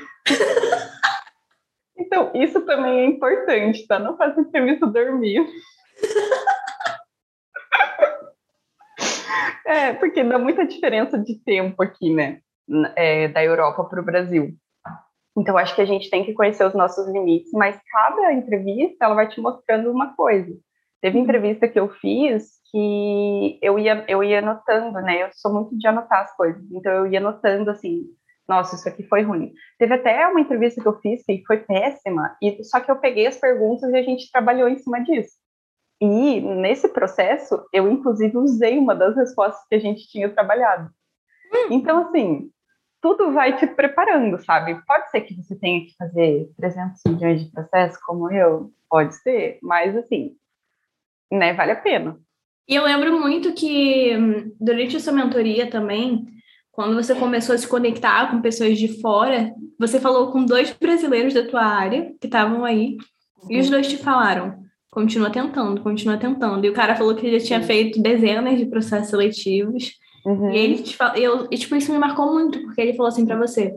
[1.97, 3.99] Então, isso também é importante, tá?
[3.99, 5.47] Não faz entrevista dormir.
[9.67, 12.41] É, porque dá muita diferença de tempo aqui, né?
[12.97, 14.55] É, da Europa para o Brasil.
[15.37, 19.15] Então, acho que a gente tem que conhecer os nossos limites, mas cada entrevista ela
[19.15, 20.53] vai te mostrando uma coisa.
[21.01, 21.25] Teve uhum.
[21.25, 25.25] entrevista que eu fiz que eu ia, eu ia anotando, né?
[25.25, 28.05] Eu sou muito de anotar as coisas, então eu ia anotando assim,
[28.49, 29.53] nossa, isso aqui foi ruim.
[29.79, 33.27] Teve até uma entrevista que eu fiz que foi péssima, e só que eu peguei
[33.27, 35.33] as perguntas e a gente trabalhou em cima disso.
[36.01, 40.91] E nesse processo, eu inclusive usei uma das respostas que a gente tinha trabalhado.
[41.53, 41.69] Hum.
[41.73, 42.51] Então, assim,
[43.01, 44.81] tudo vai te preparando, sabe?
[44.87, 49.59] Pode ser que você tenha que fazer 300 milhões de processos, como eu, pode ser,
[49.63, 50.37] mas assim,
[51.31, 52.19] né, vale a pena.
[52.69, 56.27] E eu lembro muito que hum, durante a sua mentoria também,
[56.71, 61.35] quando você começou a se conectar com pessoas de fora, você falou com dois brasileiros
[61.35, 62.97] da tua área que estavam aí,
[63.43, 63.51] uhum.
[63.51, 66.65] e os dois te falaram: continua tentando, continua tentando.
[66.65, 69.99] E o cara falou que já tinha feito dezenas de processos seletivos.
[70.25, 70.51] Uhum.
[70.51, 73.27] E ele te falou, eu, e tipo, isso me marcou muito, porque ele falou assim
[73.27, 73.75] para você: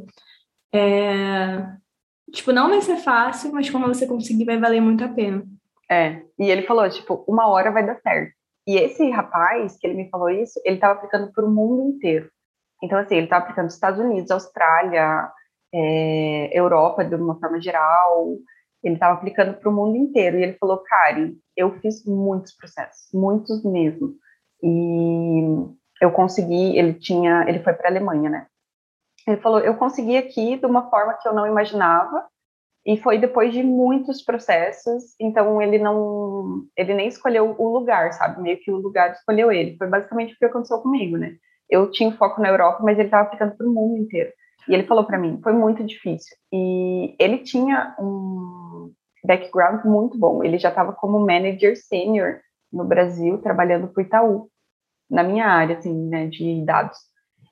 [0.74, 1.66] é,
[2.32, 5.44] tipo, não vai ser fácil, mas quando você conseguir, vai valer muito a pena.
[5.90, 8.34] É, e ele falou, tipo, uma hora vai dar certo.
[8.66, 12.30] E esse rapaz, que ele me falou isso, ele estava aplicando para o mundo inteiro.
[12.82, 15.30] Então, assim, ele estava aplicando Estados Unidos, Austrália,
[15.74, 18.36] é, Europa, de uma forma geral.
[18.84, 20.38] Ele estava aplicando para o mundo inteiro.
[20.38, 24.16] E ele falou, Karen, eu fiz muitos processos, muitos mesmo.
[24.62, 25.42] E
[26.04, 28.48] eu consegui, ele tinha, ele foi para a Alemanha, né?
[29.26, 32.26] Ele falou, eu consegui aqui de uma forma que eu não imaginava,
[32.86, 38.42] e foi depois de muitos processos, então ele não, ele nem escolheu o lugar, sabe?
[38.42, 39.78] Meio que o lugar escolheu ele.
[39.78, 41.38] Foi basicamente o que aconteceu comigo, né?
[41.70, 44.30] Eu tinha foco na Europa, mas ele estava aplicando para o mundo inteiro.
[44.68, 46.36] E ele falou para mim, foi muito difícil.
[46.52, 48.92] E ele tinha um
[49.24, 50.44] background muito bom.
[50.44, 52.42] Ele já estava como manager sênior
[52.72, 54.50] no Brasil, trabalhando para o Itaú,
[55.14, 56.98] na minha área, assim, né, de dados.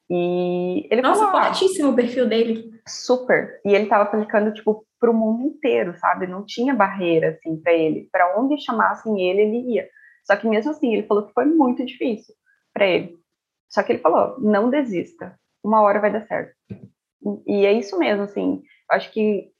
[0.09, 2.71] E ele Nossa, falou, ah, fortíssimo o perfil dele.
[2.87, 3.61] Super.
[3.63, 6.25] E ele estava aplicando, tipo, para o mundo inteiro, sabe?
[6.25, 8.09] Não tinha barreira, assim, para ele.
[8.11, 9.87] Para onde chamassem ele, ele ia.
[10.25, 12.33] Só que mesmo assim, ele falou que foi muito difícil
[12.73, 13.15] para ele.
[13.69, 15.39] Só que ele falou, não desista.
[15.63, 16.53] Uma hora vai dar certo.
[17.45, 18.63] E é isso mesmo, assim.
[18.89, 19.51] Acho que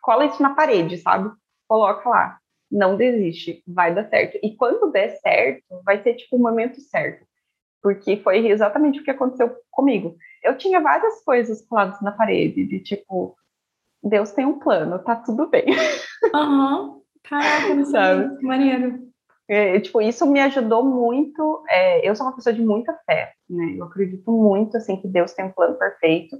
[0.00, 1.30] cola isso na parede, sabe?
[1.68, 2.38] Coloca lá.
[2.70, 4.38] Não desiste, vai dar certo.
[4.42, 7.26] E quando der certo, vai ser tipo o momento certo.
[7.82, 10.16] Porque foi exatamente o que aconteceu comigo.
[10.42, 13.36] Eu tinha várias coisas coladas na parede, de tipo,
[14.02, 15.64] Deus tem um plano, tá tudo bem.
[16.34, 16.82] Aham.
[16.82, 17.02] Uhum.
[17.24, 18.36] Caraca, sabe?
[18.36, 19.12] Que maneiro.
[19.48, 21.64] É, tipo, isso me ajudou muito.
[21.68, 23.74] É, eu sou uma pessoa de muita fé, né?
[23.76, 26.36] Eu acredito muito, assim, que Deus tem um plano perfeito.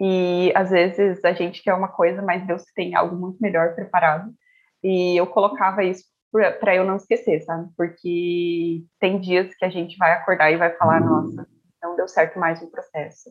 [0.00, 4.32] E às vezes a gente quer uma coisa, mas Deus tem algo muito melhor preparado.
[4.82, 7.68] E eu colocava isso para eu não esquecer, sabe?
[7.76, 11.46] Porque tem dias que a gente vai acordar e vai falar: nossa,
[11.82, 13.30] não deu certo mais o processo.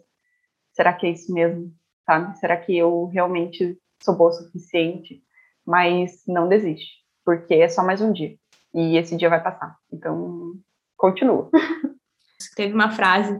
[0.73, 1.73] Será que é isso mesmo?
[2.05, 2.37] Sabe?
[2.39, 5.21] Será que eu realmente sou boa o suficiente?
[5.65, 6.87] Mas não desiste,
[7.23, 8.35] porque é só mais um dia.
[8.73, 9.75] E esse dia vai passar.
[9.91, 10.53] Então,
[10.97, 11.49] continua.
[12.55, 13.39] Teve uma frase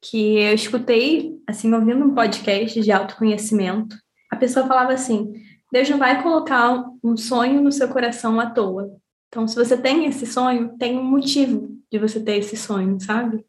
[0.00, 3.96] que eu escutei, assim, ouvindo um podcast de autoconhecimento.
[4.30, 5.32] A pessoa falava assim:
[5.70, 8.96] Deus não vai colocar um sonho no seu coração à toa.
[9.28, 13.44] Então, se você tem esse sonho, tem um motivo de você ter esse sonho, sabe?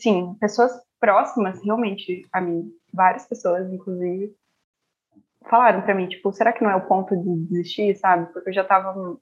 [0.00, 4.34] Sim, pessoas próximas, realmente, a mim, várias pessoas, inclusive,
[5.48, 8.32] falaram para mim, tipo, será que não é o ponto de desistir, sabe?
[8.32, 9.18] Porque eu já tava,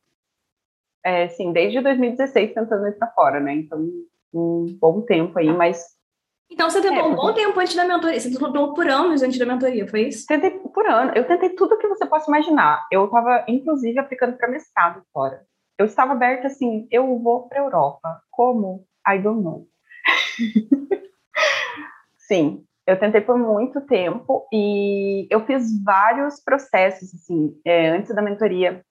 [1.04, 3.54] é, assim, desde 2016 tentando ir para fora, né?
[3.54, 3.88] Então,
[4.32, 5.97] um bom tempo aí, mas
[6.50, 9.38] então você tentou é, um bom tempo antes da mentoria, você tentou por anos antes
[9.38, 10.26] da mentoria, foi isso?
[10.26, 12.86] Tentei por ano, eu tentei tudo que você possa imaginar.
[12.90, 15.44] Eu estava, inclusive, aplicando para mestrado fora.
[15.78, 18.22] Eu estava aberta assim, eu vou para Europa.
[18.30, 18.86] Como?
[19.06, 19.68] I don't know.
[22.16, 28.22] Sim, eu tentei por muito tempo e eu fiz vários processos, assim, é, antes da
[28.22, 28.82] mentoria.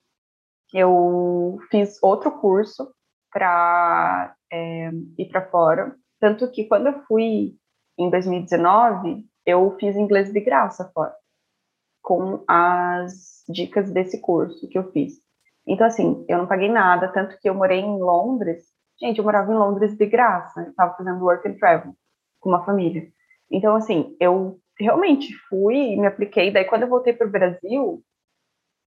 [0.72, 2.94] Eu fiz outro curso
[3.32, 7.54] para é, ir para fora, tanto que quando eu fui
[7.98, 11.14] em 2019, eu fiz inglês de graça fora,
[12.02, 15.14] com as dicas desse curso que eu fiz.
[15.66, 18.64] Então, assim, eu não paguei nada, tanto que eu morei em Londres.
[19.00, 21.94] Gente, eu morava em Londres de graça, eu estava fazendo work and travel
[22.40, 23.06] com uma família.
[23.50, 26.52] Então, assim, eu realmente fui e me apliquei.
[26.52, 28.02] Daí, quando eu voltei para o Brasil,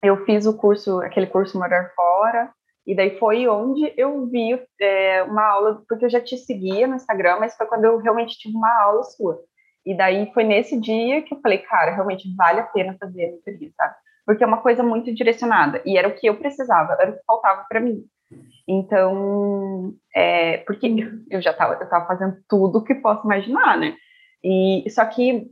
[0.04, 2.52] eu fiz o curso, aquele curso Morar Fora,
[2.86, 6.96] e daí foi onde eu vi é, uma aula, porque eu já te seguia no
[6.96, 9.40] Instagram, mas foi quando eu realmente tive uma aula sua.
[9.86, 13.32] E daí foi nesse dia que eu falei, cara, realmente vale a pena fazer a
[13.32, 13.96] mentoria, sabe?
[14.26, 15.82] Porque é uma coisa muito direcionada.
[15.86, 18.04] E era o que eu precisava, era o que faltava para mim.
[18.68, 20.88] Então, é, porque
[21.30, 23.96] eu já estava eu tava fazendo tudo que posso imaginar, né?
[24.44, 25.48] E só que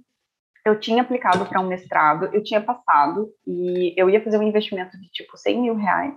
[0.66, 5.00] eu tinha aplicado para um mestrado, eu tinha passado e eu ia fazer um investimento
[5.00, 6.14] de tipo 100 mil reais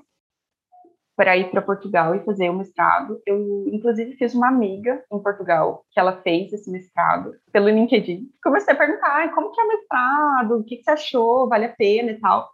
[1.23, 3.23] para ir para Portugal e fazer o mestrado.
[3.25, 8.29] Eu, inclusive, fiz uma amiga em Portugal que ela fez esse mestrado pelo LinkedIn.
[8.43, 11.69] Comecei a perguntar como que é o mestrado, o que, que você achou, vale a
[11.69, 12.51] pena e tal.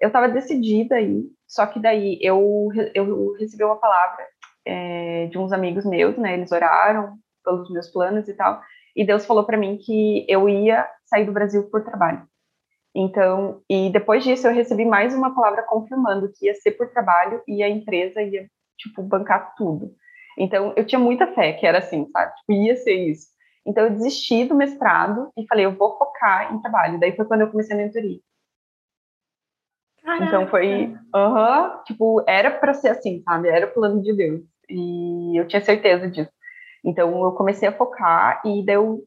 [0.00, 4.24] Eu estava decidida aí, só que daí eu, eu recebi uma palavra
[4.64, 6.34] é, de uns amigos meus, né?
[6.34, 8.60] Eles oraram pelos meus planos e tal.
[8.94, 12.22] E Deus falou para mim que eu ia sair do Brasil por trabalho.
[12.94, 17.42] Então, e depois disso eu recebi mais uma palavra confirmando que ia ser por trabalho
[17.48, 18.46] e a empresa ia,
[18.78, 19.92] tipo, bancar tudo.
[20.38, 22.32] Então, eu tinha muita fé que era assim, sabe?
[22.36, 23.26] Tipo, ia ser isso.
[23.66, 27.00] Então, eu desisti do mestrado e falei, eu vou focar em trabalho.
[27.00, 28.20] Daí foi quando eu comecei a mentoria.
[30.02, 30.24] Caraca.
[30.24, 33.48] Então, foi, aham, uh -huh, tipo, era para ser assim, sabe?
[33.48, 34.42] Era o plano de Deus.
[34.68, 36.30] E eu tinha certeza disso.
[36.84, 39.02] Então, eu comecei a focar e daí eu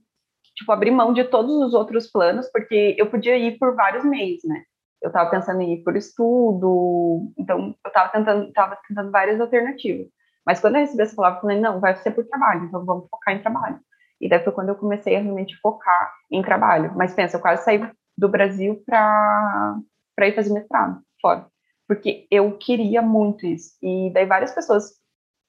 [0.58, 4.42] tipo, abrir mão de todos os outros planos, porque eu podia ir por vários meios,
[4.44, 4.64] né?
[5.02, 10.08] Eu estava pensando em ir por estudo, então eu estava tentando, tava tentando várias alternativas.
[10.44, 13.08] Mas quando eu recebi essa palavra, eu falei, não, vai ser por trabalho, então vamos
[13.10, 13.80] focar em trabalho.
[14.20, 16.92] E daí foi quando eu comecei a realmente focar em trabalho.
[16.96, 17.80] Mas pensa, eu quase saí
[18.18, 19.78] do Brasil para
[20.22, 21.46] ir fazer mestrado fora.
[21.88, 23.78] Porque eu queria muito isso.
[23.84, 24.94] E daí várias pessoas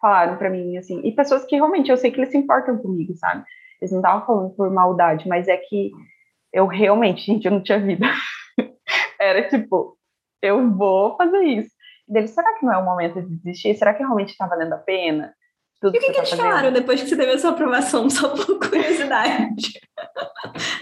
[0.01, 3.15] falaram para mim, assim, e pessoas que realmente eu sei que eles se importam comigo,
[3.17, 3.45] sabe?
[3.81, 5.93] Eles não estavam falando por maldade, mas é que
[6.53, 8.07] eu realmente, gente, eu não tinha vida.
[9.21, 9.97] Era tipo,
[10.43, 11.71] eu vou fazer isso.
[12.09, 13.75] E deles, será que não é o momento de desistir?
[13.75, 15.35] Será que realmente está valendo a pena?
[15.81, 18.09] Tudo e o que, que, que eles falaram depois que você teve a sua aprovação,
[18.11, 19.81] só por curiosidade?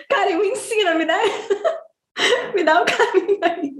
[0.08, 1.18] Cara, me ensina, me dá,
[2.54, 3.74] me dá o um caminho aí.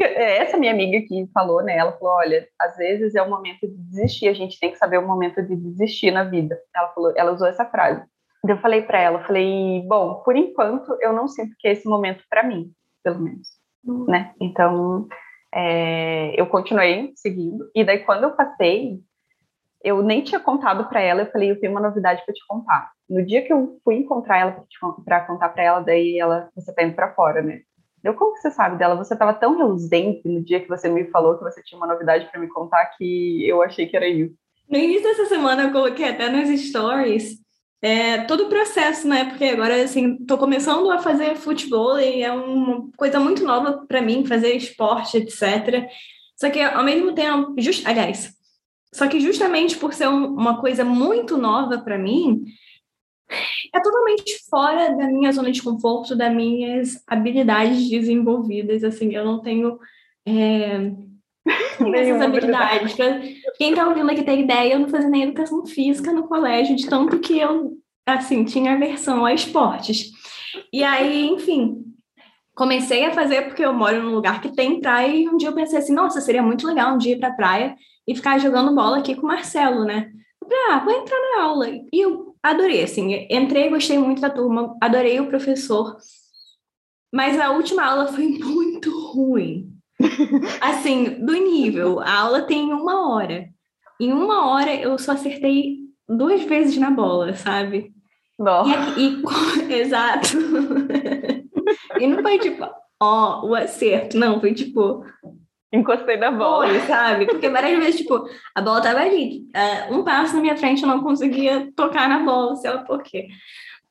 [0.00, 1.76] É, essa minha amiga que falou, né?
[1.76, 4.98] Ela falou: olha, às vezes é o momento de desistir, a gente tem que saber
[4.98, 6.58] o momento de desistir na vida.
[6.74, 8.02] Ela falou, ela usou essa frase.
[8.48, 12.24] Eu falei para ela, falei, bom, por enquanto eu não sinto que é esse momento
[12.30, 12.72] para mim,
[13.04, 13.48] pelo menos,
[13.84, 14.06] uhum.
[14.08, 14.32] né?
[14.40, 15.06] Então,
[15.54, 17.70] é, eu continuei seguindo.
[17.74, 18.98] E daí quando eu passei,
[19.82, 21.22] eu nem tinha contado para ela.
[21.22, 22.90] Eu falei, eu tenho uma novidade para te contar.
[23.08, 24.64] No dia que eu fui encontrar ela
[25.04, 27.60] para contar para ela, daí ela, você tá indo para fora, né?
[28.02, 28.96] Eu, como que você sabe dela?
[28.96, 32.28] Você estava tão reluzente no dia que você me falou que você tinha uma novidade
[32.30, 34.34] para me contar que eu achei que era isso.
[34.68, 37.38] No início dessa semana, eu coloquei até nas stories
[37.82, 39.24] é, todo o processo, né?
[39.24, 44.02] Porque agora, assim, tô começando a fazer futebol e é uma coisa muito nova para
[44.02, 45.88] mim, fazer esporte, etc.
[46.36, 48.32] Só que, ao mesmo tempo, just, aliás,
[48.92, 52.44] só que justamente por ser um, uma coisa muito nova para mim,
[53.74, 58.82] é totalmente fora da minha zona de conforto, das minhas habilidades desenvolvidas.
[58.82, 59.78] Assim, eu não tenho
[60.26, 60.92] é,
[61.94, 62.94] essas habilidades.
[63.56, 66.88] Quem está ouvindo aqui tem ideia, eu não fazia nem educação física no colégio, de
[66.88, 70.10] tanto que eu, assim, tinha aversão a esportes.
[70.72, 71.84] E aí, enfim,
[72.54, 75.54] comecei a fazer porque eu moro num lugar que tem praia e um dia eu
[75.54, 77.76] pensei assim, nossa, seria muito legal um dia ir pra praia
[78.06, 80.10] e ficar jogando bola aqui com o Marcelo, né?
[80.42, 81.68] Eu falei, ah, vou entrar na aula.
[81.68, 85.96] E eu adorei, assim, entrei, gostei muito da turma, adorei o professor,
[87.12, 89.70] mas a última aula foi muito ruim.
[90.60, 93.48] Assim, do nível, a aula tem uma hora.
[94.00, 97.92] Em uma hora eu só acertei duas vezes na bola, sabe?
[98.38, 98.98] Nossa.
[98.98, 99.22] E,
[99.68, 100.38] e, exato.
[102.00, 102.66] e não foi tipo,
[103.00, 105.04] ó, o acerto, não, foi tipo,
[105.72, 106.68] Encostei na bola.
[106.68, 107.26] Foi, sabe?
[107.26, 109.46] Porque várias vezes, tipo, a bola tava ali.
[109.54, 113.02] Uh, um passo na minha frente eu não conseguia tocar na bola, sei lá por
[113.02, 113.28] quê.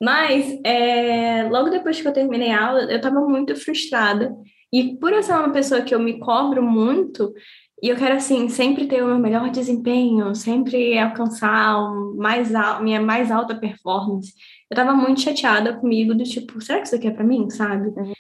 [0.01, 4.34] Mas, é, logo depois que eu terminei a aula, eu tava muito frustrada.
[4.71, 7.34] E por eu ser uma pessoa que eu me cobro muito,
[7.82, 11.80] e eu quero, assim, sempre ter o meu melhor desempenho, sempre alcançar
[12.17, 12.51] mais
[12.82, 14.34] minha mais alta performance.
[14.69, 17.88] Eu tava muito chateada comigo, do tipo, será que isso aqui é pra mim, sabe?
[17.88, 18.13] Uhum.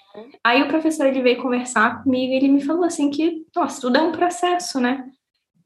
[0.43, 3.97] Aí o professor, ele veio conversar comigo e ele me falou assim que, nossa, tudo
[3.97, 5.05] é um processo, né?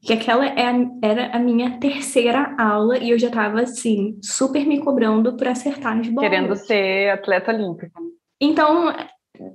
[0.02, 0.66] Que aquela é
[1.02, 5.96] era a minha terceira aula e eu já tava, assim, super me cobrando por acertar
[5.96, 6.28] nas bolas.
[6.28, 7.98] Querendo ser atleta olímpica.
[8.40, 8.94] Então,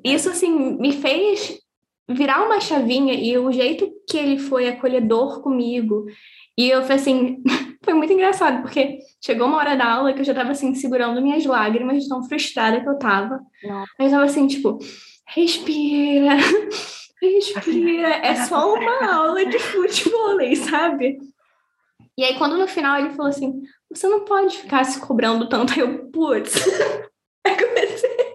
[0.03, 1.59] isso, assim, me fez
[2.09, 6.05] virar uma chavinha e o jeito que ele foi acolhedor comigo.
[6.57, 7.43] E eu falei assim,
[7.83, 11.21] foi muito engraçado, porque chegou uma hora da aula que eu já tava assim, segurando
[11.21, 13.39] minhas lágrimas de tão frustrada que eu tava.
[13.63, 13.85] Não.
[13.99, 14.79] Eu tava assim, tipo,
[15.27, 16.35] respira,
[17.21, 21.19] respira, é só uma aula de futebol, sabe?
[22.17, 25.73] E aí, quando no final ele falou assim, você não pode ficar se cobrando tanto,
[25.73, 26.53] aí eu, putz,
[27.45, 28.28] aí comecei.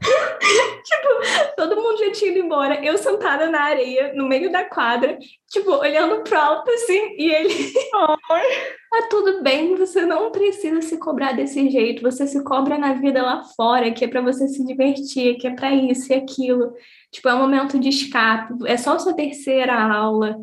[0.84, 2.84] tipo, todo mundo já tinha ido embora.
[2.84, 7.54] Eu sentada na areia, no meio da quadra, tipo, olhando pro alto assim, e ele.
[7.92, 12.02] tá tudo bem, você não precisa se cobrar desse jeito.
[12.02, 15.54] Você se cobra na vida lá fora, que é para você se divertir, que é
[15.54, 16.72] para isso e aquilo.
[17.12, 20.36] Tipo, é um momento de escape, é só sua terceira aula.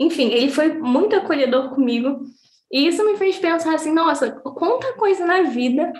[0.00, 2.20] Enfim, ele foi muito acolhedor comigo.
[2.72, 5.92] E isso me fez pensar assim, nossa, quanta coisa na vida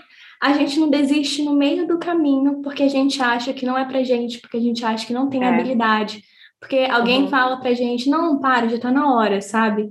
[0.46, 3.84] a gente não desiste no meio do caminho porque a gente acha que não é
[3.84, 5.48] pra gente, porque a gente acha que não tem é.
[5.48, 6.22] habilidade,
[6.60, 7.28] porque alguém uhum.
[7.28, 9.90] fala pra gente, não, para, já tá na hora, sabe?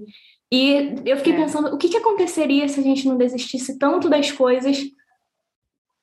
[0.49, 1.35] E eu fiquei é.
[1.35, 4.81] pensando, o que, que aconteceria se a gente não desistisse tanto das coisas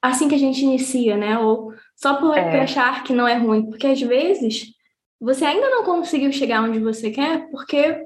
[0.02, 1.38] assim que a gente inicia, né?
[1.38, 2.50] Ou só por, é.
[2.50, 4.66] por achar que não é ruim, porque às vezes
[5.18, 8.04] você ainda não conseguiu chegar onde você quer porque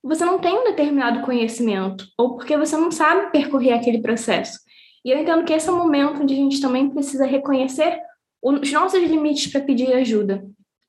[0.00, 4.60] você não tem um determinado conhecimento, ou porque você não sabe percorrer aquele processo.
[5.04, 8.00] E eu entendo que esse é o momento onde a gente também precisa reconhecer
[8.42, 10.44] os nossos limites para pedir ajuda.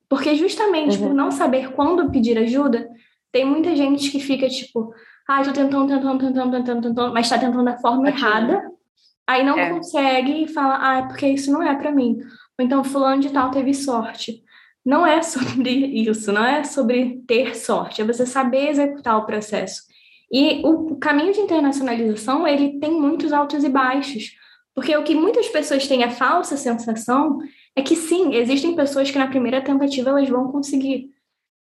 [0.07, 1.07] Porque justamente uhum.
[1.07, 2.89] por não saber quando pedir ajuda,
[3.31, 4.93] tem muita gente que fica tipo,
[5.27, 8.17] ah, tô tentando, tentando, tentando, tentando, tentando, mas está tentando da forma Aqui.
[8.17, 8.71] errada.
[9.27, 9.69] Aí não é.
[9.69, 12.17] consegue e fala, ah, é porque isso não é para mim.
[12.57, 14.43] Ou então fulano de tal teve sorte.
[14.83, 15.69] Não é sobre
[16.01, 19.83] isso, não é sobre ter sorte, é você saber executar o processo.
[20.31, 24.35] E o caminho de internacionalização, ele tem muitos altos e baixos,
[24.75, 27.39] porque o que muitas pessoas têm a falsa sensação
[27.75, 31.09] é que sim, existem pessoas que na primeira tentativa elas vão conseguir.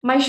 [0.02, 0.28] Mas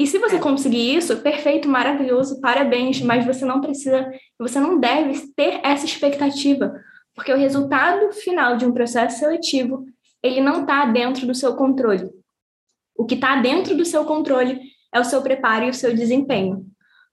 [0.00, 0.40] e se você é.
[0.40, 6.74] conseguir isso, perfeito, maravilhoso, parabéns, mas você não precisa, você não deve ter essa expectativa,
[7.14, 9.84] porque o resultado final de um processo seletivo,
[10.22, 12.10] ele não está dentro do seu controle.
[12.96, 14.58] O que está dentro do seu controle
[14.90, 16.69] é o seu preparo e o seu desempenho.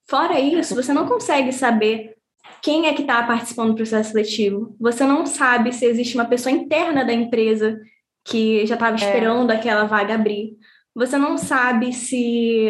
[0.10, 2.16] Fora isso, você não consegue saber
[2.62, 4.76] quem é que está participando do processo seletivo.
[4.80, 7.80] Você não sabe se existe uma pessoa interna da empresa
[8.24, 8.99] que já estava é.
[8.99, 9.55] esperando é.
[9.55, 10.58] aquela vaga abrir.
[10.95, 12.70] Você não sabe se,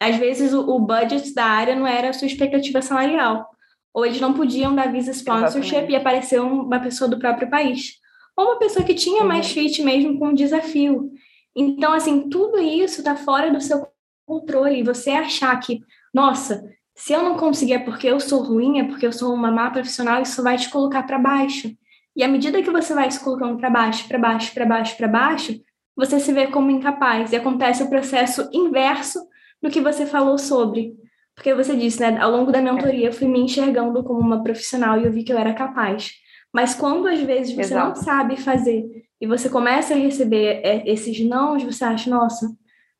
[0.00, 3.48] às vezes, o, o, budget da área não era a sua expectativa salarial.
[3.92, 5.92] Ou eles não podiam dar visa sponsorship Exatamente.
[5.92, 7.94] e apareceu uma pessoa do próprio país.
[8.36, 9.28] Ou uma pessoa que tinha uhum.
[9.28, 11.10] mais fit mesmo com o desafio.
[11.54, 13.88] Então, assim, tudo isso está fora do seu
[14.26, 14.80] controle.
[14.80, 15.80] E você achar que
[16.16, 16.64] nossa,
[16.94, 19.70] se eu não conseguir é porque eu sou ruim, é porque eu sou uma má
[19.70, 21.70] profissional, isso vai te colocar para baixo.
[22.16, 25.08] E à medida que você vai se colocando para baixo, para baixo, para baixo, para
[25.08, 25.60] baixo,
[25.94, 27.32] você se vê como incapaz.
[27.32, 29.20] E acontece o processo inverso
[29.62, 30.94] do que você falou sobre.
[31.34, 32.18] Porque você disse, né?
[32.18, 35.30] Ao longo da mentoria, eu fui me enxergando como uma profissional e eu vi que
[35.30, 36.12] eu era capaz.
[36.50, 37.88] Mas quando às vezes você Exato.
[37.88, 38.86] não sabe fazer
[39.20, 42.48] e você começa a receber é, esses nãos, você acha, nossa,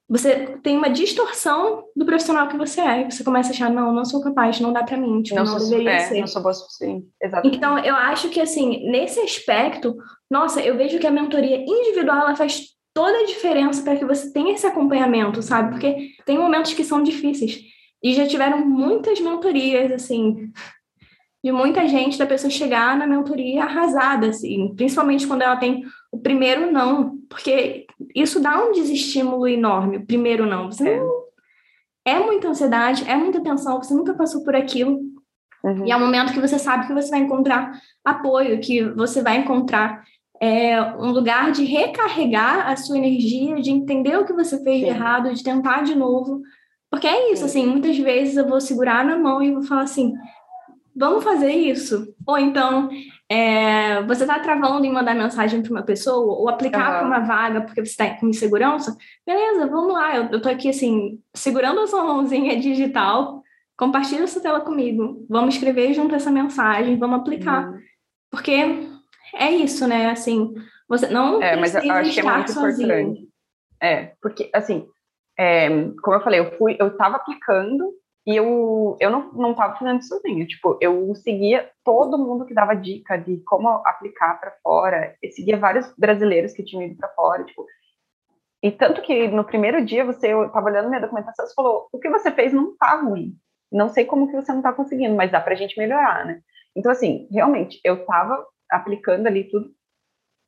[0.08, 3.10] você tem uma distorção do profissional que você é.
[3.10, 5.58] Você começa a achar, não, não sou capaz, não dá para mim, tipo, não, não
[5.58, 6.20] sou, deveria é, ser.
[6.20, 7.08] Não sou boa suficiente.
[7.20, 7.56] Exatamente.
[7.56, 9.96] Então, eu acho que, assim, nesse aspecto,
[10.30, 14.32] nossa, eu vejo que a mentoria individual, ela faz toda a diferença para que você
[14.32, 15.70] tenha esse acompanhamento, sabe?
[15.70, 17.60] Porque tem momentos que são difíceis.
[18.02, 20.52] E já tiveram muitas mentorias, assim,
[21.44, 25.84] de muita gente, da pessoa chegar na mentoria arrasada, assim, principalmente quando ela tem
[26.16, 30.70] o primeiro não, porque isso dá um desestímulo enorme, o primeiro não.
[30.70, 30.98] Você é.
[30.98, 31.24] não...
[32.04, 35.00] é muita ansiedade, é muita tensão, você nunca passou por aquilo.
[35.62, 35.86] Uhum.
[35.86, 37.72] E é um momento que você sabe que você vai encontrar
[38.04, 40.04] apoio, que você vai encontrar
[40.40, 44.84] é, um lugar de recarregar a sua energia, de entender o que você fez Sim.
[44.84, 46.42] de errado, de tentar de novo.
[46.90, 47.60] Porque é isso, Sim.
[47.60, 50.14] assim, muitas vezes eu vou segurar na mão e vou falar assim,
[50.94, 52.14] vamos fazer isso.
[52.26, 52.88] Ou então,
[53.28, 56.98] é, você está travando em mandar mensagem para uma pessoa ou aplicar uhum.
[56.98, 58.96] para uma vaga porque você está com insegurança.
[59.26, 60.16] Beleza, vamos lá.
[60.16, 63.42] Eu, estou aqui, assim, segurando a sua mãozinha digital.
[63.76, 65.26] Compartilha essa tela comigo.
[65.28, 67.68] Vamos escrever junto essa mensagem, vamos aplicar.
[67.68, 67.78] Uhum.
[68.30, 68.88] Porque
[69.34, 70.10] é isso, né?
[70.10, 70.54] Assim,
[70.88, 72.92] você não é, mas eu acho que é muito sozinho.
[72.92, 73.28] importante.
[73.82, 74.86] É, porque, assim,
[75.38, 75.68] é,
[76.02, 77.92] como eu falei, eu fui, eu estava aplicando
[78.26, 80.44] e eu, eu não, não tava fazendo isso sozinha.
[80.44, 85.14] Tipo, eu seguia todo mundo que dava dica de como aplicar para fora.
[85.22, 87.64] Eu seguia vários brasileiros que tinham ido para fora, tipo.
[88.60, 92.00] E tanto que no primeiro dia você eu tava olhando minha documentação, você falou: "O
[92.00, 93.32] que você fez não tá ruim.
[93.70, 96.40] Não sei como que você não tá conseguindo, mas dá pra gente melhorar, né?"
[96.74, 99.70] Então assim, realmente, eu tava aplicando ali tudo,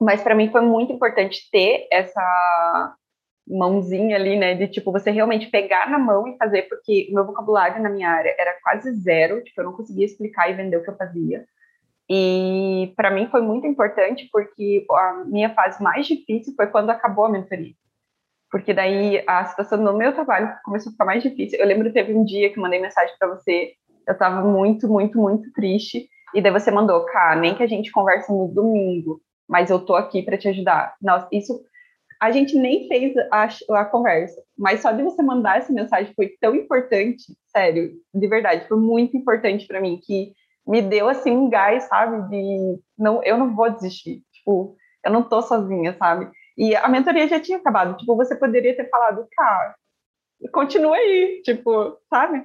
[0.01, 2.97] mas para mim foi muito importante ter essa
[3.49, 7.25] mãozinha ali, né, de tipo você realmente pegar na mão e fazer, porque o meu
[7.25, 10.83] vocabulário na minha área era quase zero, tipo eu não conseguia explicar e vender o
[10.83, 11.45] que eu fazia.
[12.11, 17.27] E para mim foi muito importante porque a minha fase mais difícil foi quando acabou
[17.27, 17.75] a mentoria.
[18.51, 21.59] Porque daí a situação no meu trabalho começou a ficar mais difícil.
[21.59, 23.73] Eu lembro que teve um dia que mandei mensagem para você,
[24.07, 27.93] eu estava muito, muito, muito triste, e daí você mandou, cara, nem que a gente
[27.93, 30.95] converse no domingo, mas eu tô aqui para te ajudar.
[31.01, 31.61] Nossa, isso
[32.21, 33.49] a gente nem fez a,
[33.81, 38.67] a, conversa, mas só de você mandar essa mensagem foi tão importante, sério, de verdade,
[38.67, 40.33] foi muito importante para mim, que
[40.67, 45.23] me deu assim um gás, sabe, de não, eu não vou desistir, tipo, eu não
[45.23, 46.31] tô sozinha, sabe?
[46.57, 49.77] E a mentoria já tinha acabado, tipo, você poderia ter falado, cara,
[50.53, 52.45] continua aí, tipo, sabe?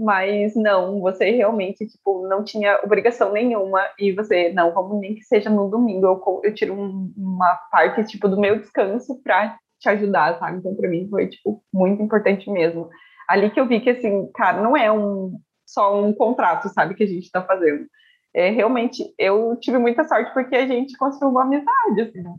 [0.00, 5.22] Mas não, você realmente, tipo, não tinha obrigação nenhuma e você, não, vamos nem que
[5.22, 9.88] seja no domingo, eu, eu tiro um, uma parte, tipo, do meu descanso para te
[9.90, 10.58] ajudar, sabe?
[10.58, 12.88] Então, para mim, foi, tipo, muito importante mesmo.
[13.28, 17.04] Ali que eu vi que, assim, cara, não é um só um contrato, sabe, que
[17.04, 17.86] a gente está fazendo.
[18.34, 22.22] É, realmente, eu tive muita sorte porque a gente construiu uma amizade, assim.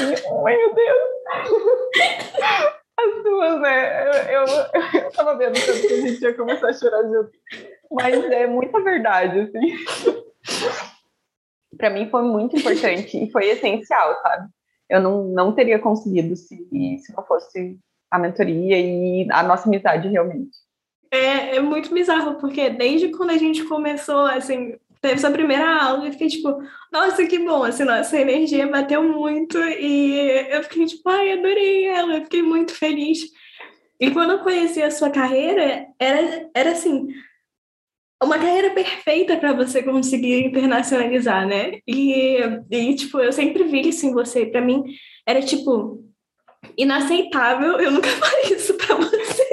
[0.00, 1.12] E, meu Deus!
[2.98, 4.06] As duas, né?
[4.06, 7.30] Eu, eu, eu tava vendo que a gente ia começar a chorar junto.
[7.90, 9.74] Mas é muita verdade, assim.
[11.76, 14.48] Para mim foi muito importante e foi essencial, sabe?
[14.88, 17.78] Eu não, não teria conseguido se, se não fosse
[18.10, 20.56] a mentoria e a nossa amizade realmente.
[21.10, 26.08] É, é muito bizarro, porque desde quando a gente começou, assim, teve sua primeira aula
[26.08, 31.08] e fiquei tipo, nossa, que bom, assim, nossa energia bateu muito e eu fiquei tipo,
[31.10, 33.20] ai, adorei ela, eu fiquei muito feliz.
[34.00, 37.08] E quando eu conheci a sua carreira, era, era assim,
[38.22, 41.80] uma carreira perfeita para você conseguir internacionalizar, né?
[41.86, 42.38] E,
[42.70, 44.46] e, tipo, eu sempre vi isso em você.
[44.46, 44.84] Para mim,
[45.26, 46.04] era, tipo,
[46.76, 49.48] inaceitável eu nunca falei isso para você.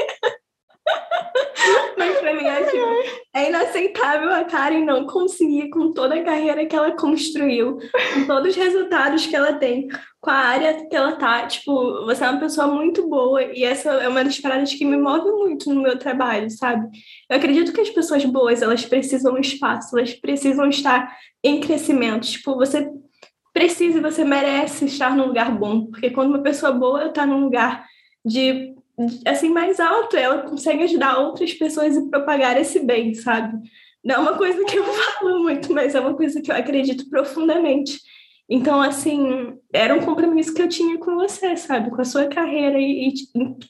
[1.97, 6.65] Mas pra mim é, tipo, é inaceitável a Karen não conseguir, com toda a carreira
[6.65, 7.77] que ela construiu,
[8.13, 9.87] com todos os resultados que ela tem,
[10.19, 11.47] com a área que ela tá.
[11.47, 14.97] Tipo, você é uma pessoa muito boa e essa é uma das paradas que me
[14.97, 16.87] move muito no meu trabalho, sabe?
[17.29, 22.27] Eu acredito que as pessoas boas, elas precisam espaço, elas precisam estar em crescimento.
[22.27, 22.89] Tipo, você
[23.53, 27.41] precisa e você merece estar num lugar bom, porque quando uma pessoa boa está num
[27.41, 27.85] lugar
[28.25, 28.75] de
[29.25, 33.57] assim mais alto, ela consegue ajudar outras pessoas a propagar esse bem, sabe?
[34.03, 37.09] Não é uma coisa que eu falo muito, mas é uma coisa que eu acredito
[37.09, 37.99] profundamente.
[38.49, 41.91] Então, assim, era um compromisso que eu tinha com você, sabe?
[41.91, 43.13] Com a sua carreira e, e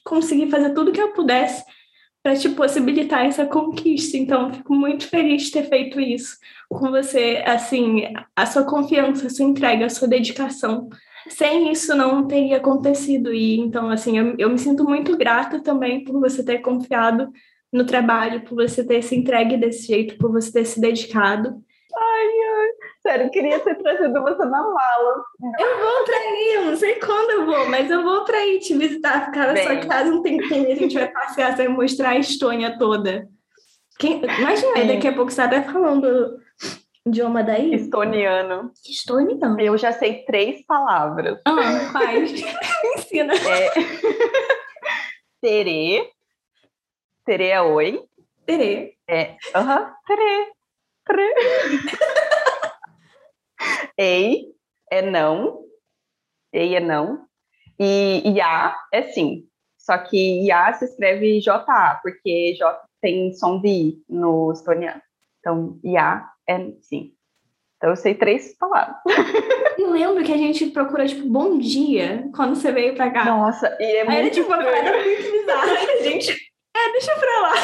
[0.02, 1.64] conseguir fazer tudo que eu pudesse
[2.22, 4.16] para te possibilitar essa conquista.
[4.16, 6.36] Então, fico muito feliz de ter feito isso
[6.68, 8.04] com você, assim,
[8.34, 10.88] a sua confiança, a sua entrega, a sua dedicação.
[11.28, 13.32] Sem isso não teria acontecido.
[13.32, 17.30] E então, assim, eu, eu me sinto muito grata também por você ter confiado
[17.72, 21.62] no trabalho, por você ter se entregue desse jeito, por você ter se dedicado.
[21.96, 22.68] Ai, ai,
[23.02, 25.24] sério, eu queria ter trazido você na mala.
[25.58, 28.58] Eu vou pra aí, eu não sei quando eu vou, mas eu vou pra aí
[28.58, 31.68] te visitar, ficar na sua casa um tempinho e a gente vai passear, você vai
[31.68, 33.28] mostrar a Estônia toda.
[33.98, 36.38] Quem, imagina, daqui a pouco você tá até falando
[37.06, 37.74] idioma daí?
[37.74, 38.72] Estoniano.
[38.86, 39.60] Estoniano.
[39.60, 41.40] Eu já sei três palavras.
[41.44, 42.32] Ah, quais?
[42.96, 43.34] Ensina.
[43.34, 43.70] É...
[45.40, 46.10] Terê.
[47.24, 48.04] Terê é oi.
[48.46, 48.94] Terê.
[49.08, 49.36] É.
[49.54, 49.80] Aham.
[49.80, 49.92] Uhum.
[50.06, 50.52] Terê.
[51.06, 51.34] Terê.
[53.96, 54.54] Ei
[54.90, 55.64] é não.
[56.52, 57.26] Ei é não.
[57.78, 59.46] E Iá é sim.
[59.78, 65.00] Só que Iá se escreve J-A, porque J tem som de I no estoniano.
[65.38, 67.12] Então, Iá é sim.
[67.76, 68.96] Então, eu sei três palavras.
[69.78, 73.24] Eu lembro que a gente procura, tipo, bom dia, quando você veio pra cá.
[73.24, 75.72] Nossa, e é Aí muito era, tipo, uma parada muito bizarra.
[75.98, 76.30] A gente...
[76.76, 77.54] É, deixa pra lá.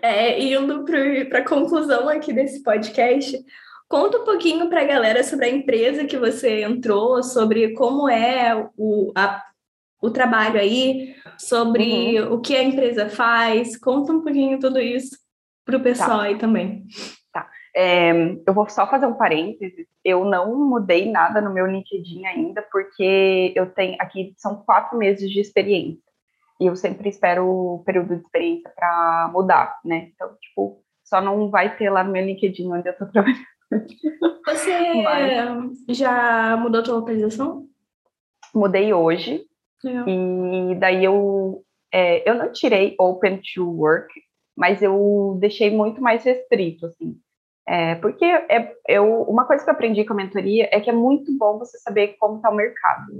[0.00, 0.84] É, indo
[1.28, 3.38] para a conclusão aqui desse podcast,
[3.86, 8.68] conta um pouquinho para a galera sobre a empresa que você entrou, sobre como é
[8.76, 9.42] o, a,
[10.00, 12.34] o trabalho aí, sobre uhum.
[12.34, 13.76] o que a empresa faz.
[13.76, 15.23] Conta um pouquinho tudo isso
[15.64, 16.24] para o pessoal tá.
[16.24, 16.86] aí também.
[17.32, 17.48] Tá.
[17.74, 18.12] É,
[18.46, 19.86] eu vou só fazer um parênteses.
[20.04, 25.30] Eu não mudei nada no meu LinkedIn ainda, porque eu tenho aqui são quatro meses
[25.30, 26.02] de experiência.
[26.60, 30.10] E eu sempre espero o período de experiência para mudar, né?
[30.14, 33.44] Então, tipo, só não vai ter lá no meu LinkedIn onde eu estou trabalhando.
[34.46, 35.96] Você Mas...
[35.96, 37.66] já mudou a sua localização?
[38.54, 39.44] Mudei hoje.
[39.84, 41.62] E daí eu,
[41.92, 44.08] é, eu não tirei Open to Work,
[44.56, 47.16] mas eu deixei muito mais restrito, assim.
[47.66, 50.92] É, porque é, eu, uma coisa que eu aprendi com a mentoria é que é
[50.92, 53.12] muito bom você saber como está o mercado.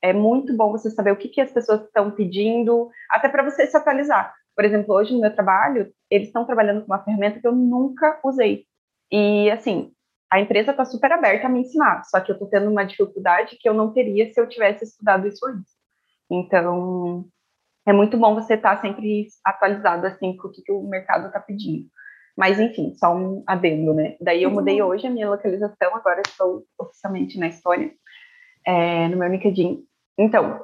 [0.00, 3.66] É muito bom você saber o que, que as pessoas estão pedindo, até para você
[3.66, 4.34] se atualizar.
[4.54, 8.20] Por exemplo, hoje no meu trabalho, eles estão trabalhando com uma ferramenta que eu nunca
[8.24, 8.66] usei.
[9.10, 9.92] E, assim,
[10.30, 13.56] a empresa está super aberta a me ensinar, só que eu estou tendo uma dificuldade
[13.60, 15.72] que eu não teria se eu tivesse estudado isso antes.
[16.30, 17.26] Então,
[17.86, 21.26] é muito bom você estar tá sempre atualizado, assim, com o que, que o mercado
[21.26, 21.86] está pedindo.
[22.36, 24.16] Mas, enfim, só um adendo, né?
[24.20, 24.56] Daí eu uhum.
[24.56, 27.92] mudei hoje a minha localização, agora estou oficialmente na Estônia,
[28.66, 29.84] é, no meu LinkedIn.
[30.18, 30.60] Então,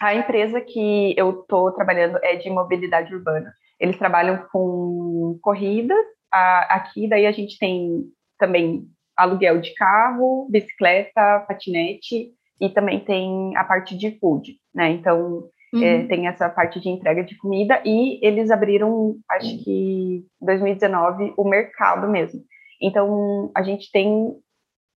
[0.00, 3.52] a empresa que eu estou trabalhando é de mobilidade urbana.
[3.78, 8.04] Eles trabalham com corridas a, aqui, daí a gente tem
[8.38, 8.86] também
[9.16, 14.90] aluguel de carro, bicicleta, patinete e também tem a parte de food, né?
[14.90, 15.82] Então uhum.
[15.82, 21.44] é, tem essa parte de entrega de comida e eles abriram, acho que 2019, o
[21.44, 22.42] mercado mesmo.
[22.80, 24.36] Então a gente tem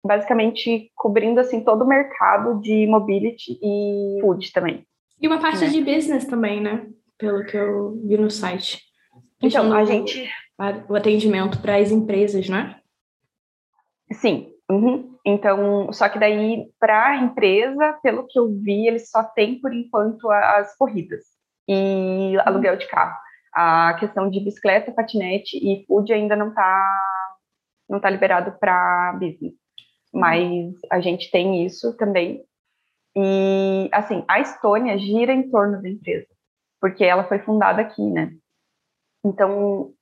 [0.04, 4.86] basicamente cobrindo assim todo o mercado de mobility e food também.
[5.22, 5.68] E uma parte né?
[5.70, 6.88] de business também, né?
[7.18, 8.82] Pelo que eu vi no site.
[9.40, 10.28] Então, a gente
[10.88, 12.80] o atendimento para as empresas, né?
[14.12, 14.51] Sim.
[14.72, 15.18] Uhum.
[15.26, 19.74] Então, só que daí, para a empresa, pelo que eu vi, eles só têm, por
[19.74, 21.26] enquanto, as corridas
[21.68, 22.42] e uhum.
[22.46, 23.18] aluguel de carro.
[23.54, 27.02] A questão de bicicleta, patinete e food ainda não está
[27.90, 29.54] não tá liberado para business.
[30.14, 30.22] Uhum.
[30.22, 32.42] Mas a gente tem isso também.
[33.14, 36.28] E, assim, a Estônia gira em torno da empresa,
[36.80, 38.32] porque ela foi fundada aqui, né?
[39.26, 39.94] Então,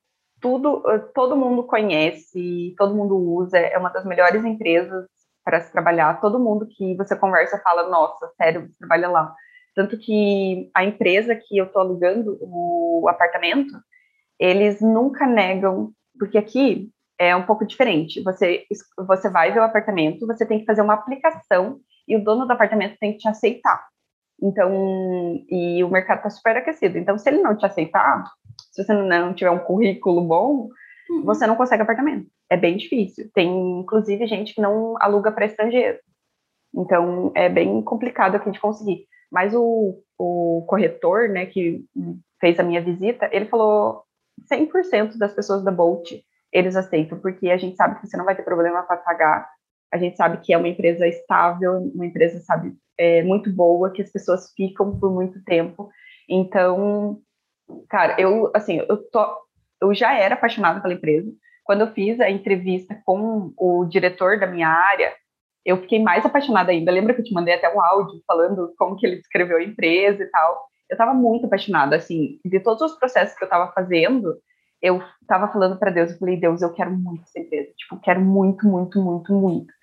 [0.42, 5.06] tudo, eh, todo mundo conhece, todo mundo usa, é uma das melhores empresas
[5.44, 6.20] para se trabalhar.
[6.22, 9.34] Todo mundo que você conversa fala, nossa, sério, você trabalha lá.
[9.76, 13.74] Tanto que a empresa que eu estou alugando o apartamento,
[14.40, 18.22] eles nunca negam, porque aqui é um pouco diferente.
[18.24, 18.66] Você,
[18.98, 22.54] você vai ver o apartamento, você tem que fazer uma aplicação e o dono do
[22.54, 23.88] apartamento tem que te aceitar.
[24.42, 26.98] Então, e o mercado está super aquecido.
[26.98, 28.24] Então, se ele não te aceitar,
[28.72, 30.70] se você não tiver um currículo bom,
[31.10, 31.24] uhum.
[31.24, 32.28] você não consegue apartamento.
[32.50, 33.30] É bem difícil.
[33.34, 36.00] Tem, inclusive, gente que não aluga para estrangeiro.
[36.76, 39.06] Então, é bem complicado aqui de conseguir.
[39.32, 41.86] Mas o, o corretor, né, que
[42.40, 44.04] fez a minha visita, ele falou
[44.52, 46.12] 100% das pessoas da Bolt,
[46.52, 49.48] eles aceitam, porque a gente sabe que você não vai ter problema para pagar,
[49.92, 54.02] a gente sabe que é uma empresa estável, uma empresa, sabe, é, muito boa, que
[54.02, 55.90] as pessoas ficam por muito tempo.
[56.28, 57.20] Então,
[57.90, 59.26] Cara, eu, assim, eu, tô,
[59.82, 61.32] eu já era apaixonada pela empresa.
[61.64, 65.14] Quando eu fiz a entrevista com o diretor da minha área,
[65.66, 66.92] eu fiquei mais apaixonada ainda.
[66.92, 70.24] Lembra que eu te mandei até um áudio falando como que ele descreveu a empresa
[70.24, 70.68] e tal.
[70.90, 74.36] eu estava muito apaixonada, assim, de todos os processos que eu estava fazendo,
[74.82, 78.22] eu estava falando para Deus, eu falei, Deus, eu quero muito essa empresa, tipo, quero
[78.22, 79.74] muito, muito, muito, muito.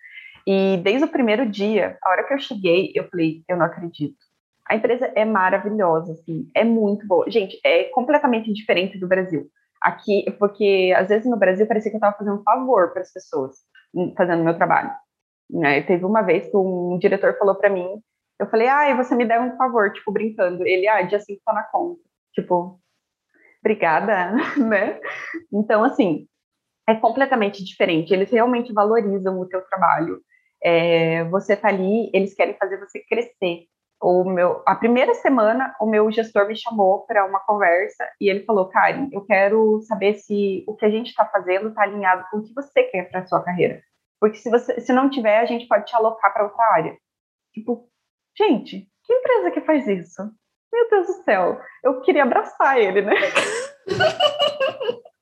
[0.46, 4.25] E desde o primeiro dia, a hora que eu cheguei, eu falei, eu não acredito.
[4.68, 7.30] A empresa é maravilhosa, assim, é muito boa.
[7.30, 9.48] Gente, é completamente diferente do Brasil.
[9.80, 13.12] Aqui, porque às vezes no Brasil parecia que eu estava fazendo um favor para as
[13.12, 13.56] pessoas,
[13.94, 14.90] hum, fazendo meu trabalho.
[15.50, 15.82] Né?
[15.82, 18.02] Teve uma vez que um diretor falou para mim,
[18.38, 20.66] eu falei, ah, você me deve um favor, tipo, brincando.
[20.66, 22.00] Ele, ah, dia 5 tá na conta.
[22.34, 22.80] Tipo,
[23.60, 25.00] obrigada, né?
[25.52, 26.26] Então, assim,
[26.88, 28.12] é completamente diferente.
[28.12, 30.20] Eles realmente valorizam o teu trabalho.
[30.62, 33.66] É, você tá ali, eles querem fazer você crescer.
[34.00, 38.44] O meu, a primeira semana, o meu gestor me chamou para uma conversa e ele
[38.44, 42.38] falou, Karen, eu quero saber se o que a gente está fazendo está alinhado com
[42.38, 43.82] o que você quer para sua carreira.
[44.20, 46.96] Porque se você, se não tiver, a gente pode te alocar para outra área.
[47.52, 47.88] Tipo,
[48.36, 50.22] gente, que empresa que faz isso?
[50.72, 53.14] Meu Deus do céu, eu queria abraçar ele, né?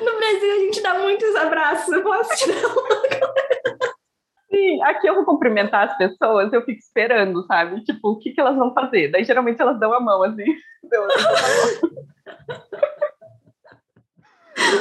[0.00, 2.88] No Brasil a gente dá muitos abraços, eu posso te dar uma
[4.50, 7.84] Sim, aqui eu vou cumprimentar as pessoas, eu fico esperando, sabe?
[7.84, 9.08] Tipo, o que, que elas vão fazer?
[9.10, 10.44] Daí geralmente elas dão a mão assim.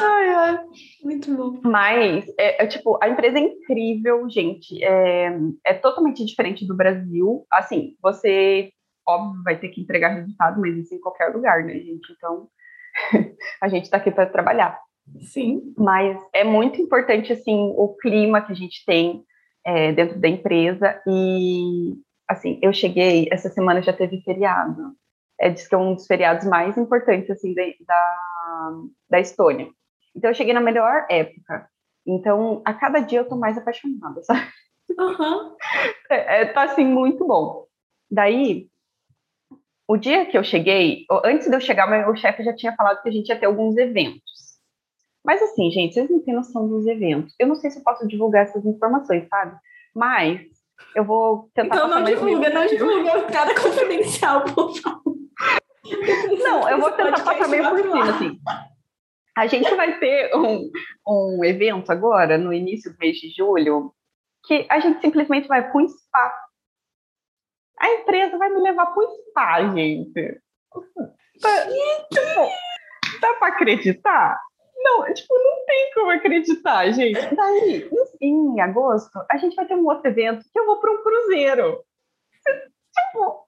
[0.02, 0.60] Ai, ai.
[1.04, 1.62] Muito bom.
[1.64, 4.84] Mas, é, é, tipo, a empresa é incrível, gente.
[4.84, 5.32] É,
[5.66, 7.46] é totalmente diferente do Brasil.
[7.52, 8.72] Assim, você,
[9.08, 12.12] óbvio, vai ter que entregar resultado, mas isso em qualquer lugar, né, gente?
[12.12, 12.48] Então,
[13.62, 14.80] a gente está aqui para trabalhar.
[15.22, 15.74] Sim.
[15.78, 19.24] Mas é muito importante, assim, o clima que a gente tem
[19.68, 21.02] é, dentro da empresa.
[21.06, 21.94] E,
[22.26, 24.96] assim, eu cheguei, essa semana já teve feriado.
[25.40, 28.72] É, diz que é um dos feriados mais importantes, assim, da, da,
[29.10, 29.68] da Estônia.
[30.16, 31.70] Então, eu cheguei na melhor época.
[32.06, 34.48] Então, a cada dia eu tô mais apaixonada, sabe?
[34.98, 35.56] Uhum.
[36.10, 37.66] É, é, tá, assim, muito bom.
[38.10, 38.70] Daí,
[39.86, 43.10] o dia que eu cheguei, antes de eu chegar, meu chefe já tinha falado que
[43.10, 44.47] a gente ia ter alguns eventos.
[45.28, 47.36] Mas assim, gente, vocês não têm noção dos eventos.
[47.38, 49.60] Eu não sei se eu posso divulgar essas informações, sabe?
[49.94, 50.48] Mas
[50.96, 51.76] eu vou tentar.
[51.76, 55.18] Então não divulga, não divulga nada confidencial, por favor.
[56.40, 58.40] Não, eu vou tentar passar meio por cima, assim.
[59.38, 60.72] A gente vai ter um,
[61.06, 63.94] um evento agora, no início do mês de julho,
[64.46, 66.34] que a gente simplesmente vai para um spa.
[67.80, 70.42] A empresa vai me levar para um spa, gente.
[71.42, 71.68] Tá,
[72.12, 74.40] tipo, dá para acreditar?
[74.80, 77.36] Não, tipo, não tem como acreditar, gente.
[77.36, 77.90] Daí,
[78.22, 81.04] em, em agosto, a gente vai ter um outro evento que eu vou para um
[81.04, 81.84] cruzeiro.
[82.46, 83.46] Tipo,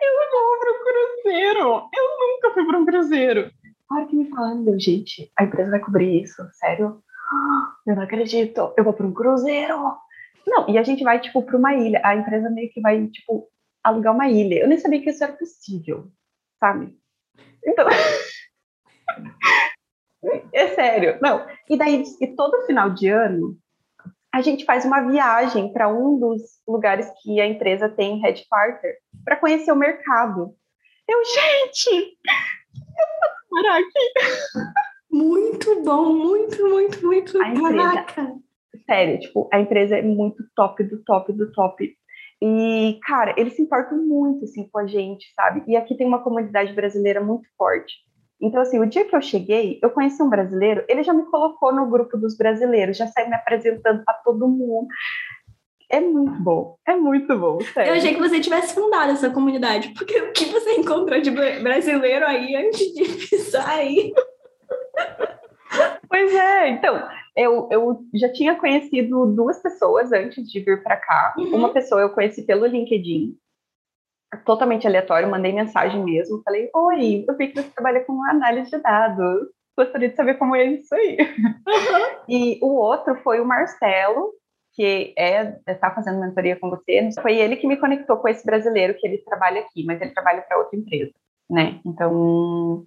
[0.00, 1.88] eu vou para um cruzeiro.
[1.94, 3.50] Eu nunca fui para um cruzeiro.
[3.90, 7.02] A hora que me falando, gente, a empresa vai cobrir isso, sério?
[7.86, 9.76] Eu não acredito, eu vou para um cruzeiro.
[10.46, 12.00] Não, e a gente vai, tipo, para uma ilha.
[12.04, 13.48] A empresa meio que vai, tipo,
[13.82, 14.60] alugar uma ilha.
[14.60, 16.10] Eu nem sabia que isso era possível,
[16.58, 16.96] sabe?
[17.64, 17.86] Então.
[20.52, 21.18] é sério.
[21.20, 21.46] Não.
[21.68, 23.56] E daí, e todo final de ano,
[24.32, 29.36] a gente faz uma viagem para um dos lugares que a empresa tem headquarter para
[29.36, 30.54] conhecer o mercado.
[31.08, 32.16] Eu, gente,
[33.50, 34.70] parar aqui.
[35.10, 37.42] Muito bom, muito, muito, muito.
[37.42, 38.06] A empresa,
[38.86, 41.94] sério, tipo, a empresa é muito top do top do top.
[42.40, 45.62] E, cara, eles se importam muito, assim, com a gente, sabe?
[45.68, 47.92] E aqui tem uma comunidade brasileira muito forte.
[48.42, 51.72] Então, assim, o dia que eu cheguei, eu conheci um brasileiro, ele já me colocou
[51.72, 54.88] no grupo dos brasileiros, já saiu me apresentando para todo mundo.
[55.88, 57.90] É muito bom, é muito bom, sério.
[57.90, 62.26] Eu achei que você tivesse fundado essa comunidade, porque o que você encontrou de brasileiro
[62.26, 64.12] aí antes de pisar aí?
[66.08, 71.34] Pois é, então, eu, eu já tinha conhecido duas pessoas antes de vir para cá.
[71.38, 71.54] Uhum.
[71.54, 73.36] Uma pessoa eu conheci pelo LinkedIn,
[74.38, 78.78] totalmente aleatório, mandei mensagem mesmo, falei, oi, eu vi que você trabalha com análise de
[78.78, 81.16] dados, gostaria de saber como é isso aí.
[81.20, 82.24] Uhum.
[82.28, 84.32] E o outro foi o Marcelo,
[84.74, 88.94] que é está fazendo mentoria com você, foi ele que me conectou com esse brasileiro
[88.98, 91.12] que ele trabalha aqui, mas ele trabalha para outra empresa,
[91.50, 91.80] né?
[91.84, 92.86] Então,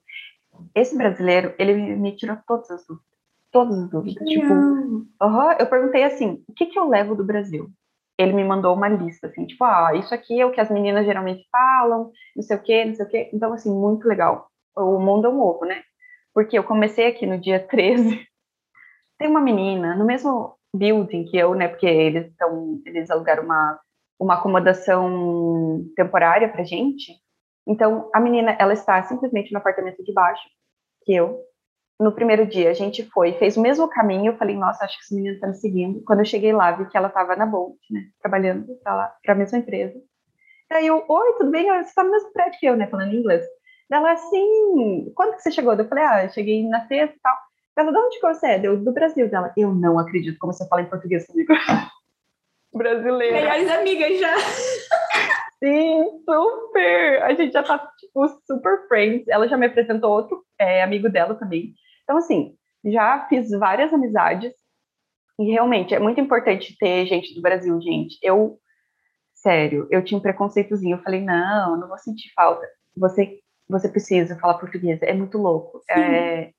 [0.73, 3.07] esse brasileiro, ele me tirou todas as dúvidas,
[3.51, 4.27] todas as dúvidas.
[4.27, 5.07] Tipo, uhum,
[5.59, 7.69] eu perguntei assim, o que que eu levo do Brasil?
[8.17, 11.05] Ele me mandou uma lista, assim, tipo, ah, isso aqui é o que as meninas
[11.05, 13.29] geralmente falam, não sei o quê, não sei o quê.
[13.33, 14.47] Então, assim, muito legal.
[14.75, 15.83] O mundo é um ovo, né?
[16.33, 18.25] Porque eu comecei aqui no dia 13.
[19.17, 21.67] Tem uma menina, no mesmo building que eu, né?
[21.67, 23.79] Porque eles estão, eles alugaram uma,
[24.19, 27.13] uma acomodação temporária pra gente.
[27.67, 30.43] Então, a menina, ela está simplesmente no apartamento de baixo
[31.03, 31.39] que eu.
[31.99, 34.31] No primeiro dia, a gente foi, fez o mesmo caminho.
[34.31, 36.03] Eu falei, nossa, acho que essa menina está me seguindo.
[36.03, 38.01] Quando eu cheguei lá, vi que ela estava na Bolt, né?
[38.21, 39.97] Trabalhando para a mesma empresa.
[40.69, 41.65] Daí eu, oi, tudo bem?
[41.83, 42.87] Você tá no mesmo prédio que eu, né?
[42.87, 43.45] Falando inglês.
[43.89, 45.73] Ela, assim, quando que você chegou?
[45.73, 47.37] Eu falei, ah, eu cheguei na sexta e tal.
[47.77, 48.59] Ela, de onde você é?
[48.59, 49.53] Deu do Brasil dela.
[49.55, 51.53] Eu não acredito como você fala em português comigo.
[52.73, 53.37] Brasileira.
[53.37, 54.35] Melhores amigas já.
[55.63, 57.23] Sim, super!
[57.23, 59.27] A gente já tá, tipo, super friends.
[59.27, 61.73] Ela já me apresentou outro é, amigo dela também.
[62.03, 64.53] Então, assim, já fiz várias amizades.
[65.39, 68.17] E realmente, é muito importante ter gente do Brasil, gente.
[68.21, 68.57] Eu,
[69.33, 70.97] sério, eu tinha um preconceitozinho.
[70.97, 72.65] Eu falei, não, não vou sentir falta.
[72.97, 75.01] Você, você precisa falar português.
[75.01, 75.81] É muito louco.
[75.89, 76.51] É,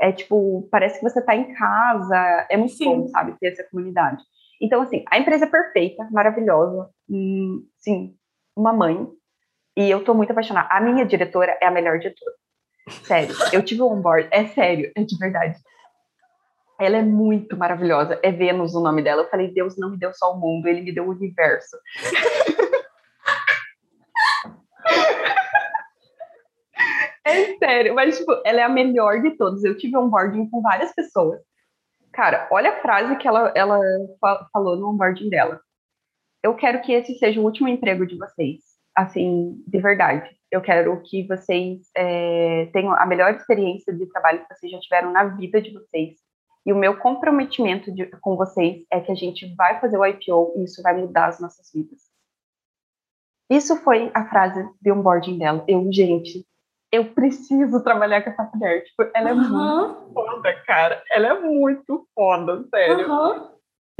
[0.00, 2.46] é, tipo, parece que você tá em casa.
[2.50, 2.84] É muito Sim.
[2.84, 4.22] bom, sabe, ter essa comunidade.
[4.60, 6.88] Então, assim, a empresa é perfeita, maravilhosa.
[7.10, 8.14] Hum, sim,
[8.56, 9.06] uma mãe,
[9.76, 10.68] e eu tô muito apaixonada.
[10.70, 12.40] A minha diretora é a melhor de todas.
[13.06, 15.58] Sério, eu tive um onboard, é sério, é de verdade.
[16.80, 18.18] Ela é muito maravilhosa.
[18.22, 19.22] É Vênus o nome dela.
[19.22, 21.76] Eu falei, Deus não me deu só o mundo, ele me deu o universo.
[27.24, 29.62] é sério, mas tipo, ela é a melhor de todas.
[29.62, 31.40] Eu tive onboarding com várias pessoas.
[32.12, 33.78] Cara, olha a frase que ela, ela
[34.52, 35.60] falou no onboarding dela
[36.42, 38.60] eu quero que esse seja o último emprego de vocês,
[38.94, 40.28] assim, de verdade.
[40.50, 45.12] Eu quero que vocês é, tenham a melhor experiência de trabalho que vocês já tiveram
[45.12, 46.16] na vida de vocês.
[46.64, 50.54] E o meu comprometimento de, com vocês é que a gente vai fazer o IPO
[50.56, 52.12] e isso vai mudar as nossas vidas.
[53.50, 55.64] Isso foi a frase de onboarding dela.
[55.66, 56.46] Eu, gente,
[56.90, 58.84] eu preciso trabalhar com essa mulher.
[58.84, 59.38] Tipo, ela é uhum.
[59.40, 61.02] muito foda, cara.
[61.10, 63.10] Ela é muito foda, sério.
[63.10, 63.50] Uhum.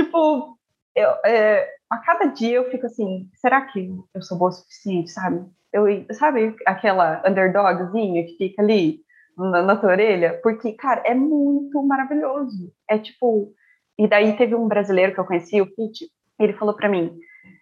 [0.01, 0.59] Tipo,
[0.95, 5.11] eu, é, a cada dia eu fico assim, será que eu sou boa o suficiente,
[5.11, 5.45] sabe?
[5.71, 5.85] Eu,
[6.15, 9.01] sabe aquela underdogzinha que fica ali
[9.37, 10.41] na, na tua orelha?
[10.43, 12.73] Porque, cara, é muito maravilhoso.
[12.89, 13.53] É tipo...
[13.99, 16.09] E daí teve um brasileiro que eu conheci, o Pete,
[16.41, 17.15] ele falou para mim,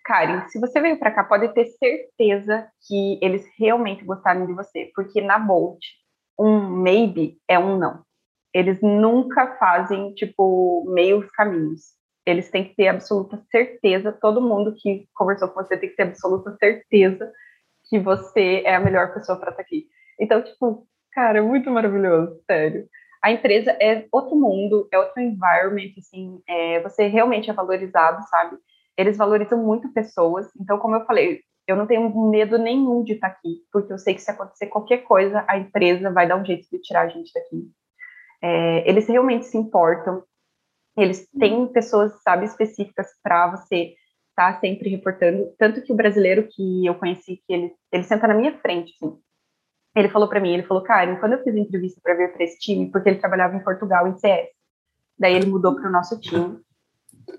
[0.04, 4.92] Karen, se você veio para cá, pode ter certeza que eles realmente gostaram de você,
[4.94, 5.80] porque na Bolt,
[6.38, 8.02] um maybe é um não.
[8.54, 15.08] Eles nunca fazem, tipo, meios caminhos eles têm que ter absoluta certeza, todo mundo que
[15.14, 17.30] conversou com você tem que ter absoluta certeza
[17.88, 19.86] que você é a melhor pessoa para estar tá aqui.
[20.18, 22.86] Então, tipo, cara, é muito maravilhoso, sério.
[23.22, 28.56] A empresa é outro mundo, é outro environment, assim, é, você realmente é valorizado, sabe?
[28.96, 33.30] Eles valorizam muito pessoas, então, como eu falei, eu não tenho medo nenhum de estar
[33.30, 36.44] tá aqui, porque eu sei que se acontecer qualquer coisa, a empresa vai dar um
[36.44, 37.70] jeito de tirar a gente daqui.
[38.42, 40.22] É, eles realmente se importam,
[40.96, 43.94] eles têm pessoas, sabe, específicas para você
[44.30, 45.52] estar tá sempre reportando.
[45.58, 49.18] Tanto que o brasileiro que eu conheci, que ele, ele senta na minha frente, assim.
[49.96, 52.58] Ele falou para mim, ele falou, Karen, quando eu fiz entrevista para vir para esse
[52.60, 54.48] time, porque ele trabalhava em Portugal em CS.
[55.18, 56.60] Daí ele mudou para o nosso time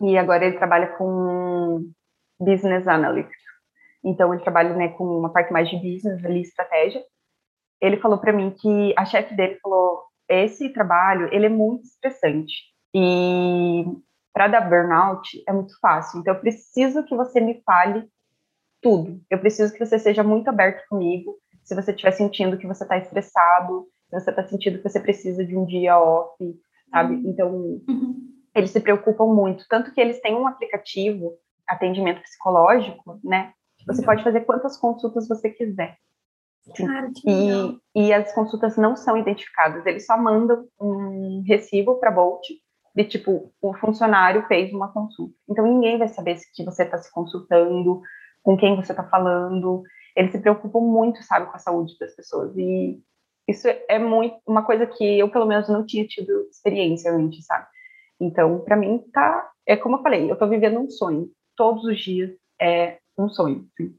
[0.01, 1.89] e agora ele trabalha com
[2.39, 3.41] business analytics.
[4.03, 7.01] Então ele trabalha né, com uma parte mais de business ali, estratégia.
[7.79, 12.70] Ele falou para mim que a chefe dele falou, esse trabalho ele é muito estressante
[12.93, 13.85] e
[14.33, 16.19] para dar burnout é muito fácil.
[16.19, 18.07] Então, eu preciso que você me fale
[18.81, 19.21] tudo.
[19.29, 21.37] Eu preciso que você seja muito aberto comigo.
[21.63, 25.45] Se você estiver sentindo que você está estressado, se você está sentindo que você precisa
[25.45, 26.35] de um dia off,
[26.89, 27.15] sabe?
[27.15, 27.23] Uhum.
[27.25, 27.51] Então,
[27.87, 28.29] uhum.
[28.55, 29.65] eles se preocupam muito.
[29.69, 31.37] Tanto que eles têm um aplicativo,
[31.67, 33.53] atendimento psicológico, né?
[33.87, 35.97] Você pode fazer quantas consultas você quiser.
[36.77, 42.45] Cara, e, e as consultas não são identificadas, eles só mandam um recibo para Bolt
[42.95, 45.33] de tipo, o funcionário fez uma consulta.
[45.49, 48.01] Então ninguém vai saber se que você está se consultando,
[48.43, 49.83] com quem você está falando.
[50.15, 52.55] Eles se preocupam muito, sabe, com a saúde das pessoas.
[52.57, 53.01] E
[53.47, 57.65] isso é muito uma coisa que eu, pelo menos, não tinha tido experiência antes, sabe?
[58.19, 59.49] Então, para mim, tá.
[59.65, 61.29] É como eu falei, eu estou vivendo um sonho.
[61.55, 62.31] Todos os dias
[62.61, 63.67] é um sonho.
[63.77, 63.95] Sim.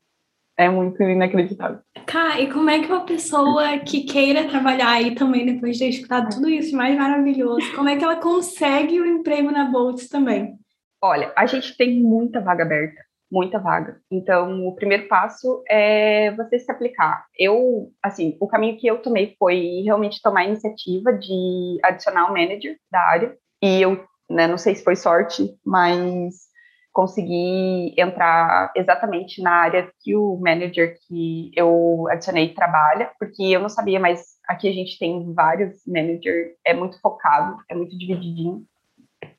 [0.56, 1.78] É muito inacreditável.
[2.06, 5.90] Cara, e como é que uma pessoa que queira trabalhar aí também, depois de ter
[5.90, 10.54] escutado tudo isso mais maravilhoso, como é que ela consegue o emprego na Boltz também?
[11.02, 13.00] Olha, a gente tem muita vaga aberta,
[13.30, 13.98] muita vaga.
[14.10, 17.24] Então, o primeiro passo é você se aplicar.
[17.36, 22.34] Eu, assim, o caminho que eu tomei foi realmente tomar a iniciativa de adicionar um
[22.34, 23.36] manager da área.
[23.62, 26.51] E eu, né, não sei se foi sorte, mas
[26.92, 33.68] conseguir entrar exatamente na área que o manager que eu adicionei trabalha, porque eu não
[33.68, 38.64] sabia, mas aqui a gente tem vários managers, é muito focado, é muito divididinho,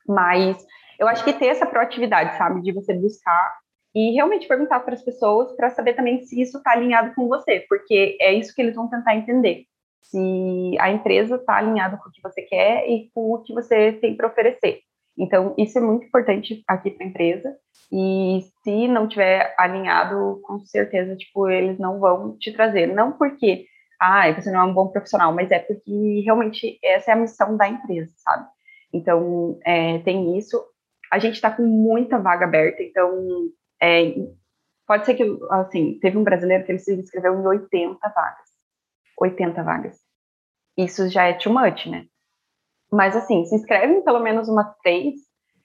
[0.08, 0.66] mas
[1.00, 3.56] eu acho que ter essa proatividade, sabe, de você buscar
[3.96, 7.64] e realmente perguntar para as pessoas para saber também se isso está alinhado com você,
[7.70, 9.66] porque é isso que eles vão tentar entender.
[10.02, 13.94] Se a empresa está alinhada com o que você quer e com o que você
[13.94, 14.82] tem para oferecer.
[15.18, 17.56] Então, isso é muito importante aqui para a empresa.
[17.92, 22.88] E se não tiver alinhado, com certeza, tipo, eles não vão te trazer.
[22.88, 23.66] Não porque,
[24.00, 27.56] ah, você não é um bom profissional, mas é porque realmente essa é a missão
[27.56, 28.48] da empresa, sabe?
[28.92, 30.64] Então, é, tem isso.
[31.12, 33.12] A gente está com muita vaga aberta, então,
[33.82, 34.16] é,
[34.88, 38.50] pode ser que, assim, teve um brasileiro que ele se inscreveu em 80 vagas.
[39.20, 39.98] 80 vagas.
[40.78, 42.08] Isso já é too much, né?
[42.94, 45.16] Mas, assim, se inscreve em pelo menos umas três,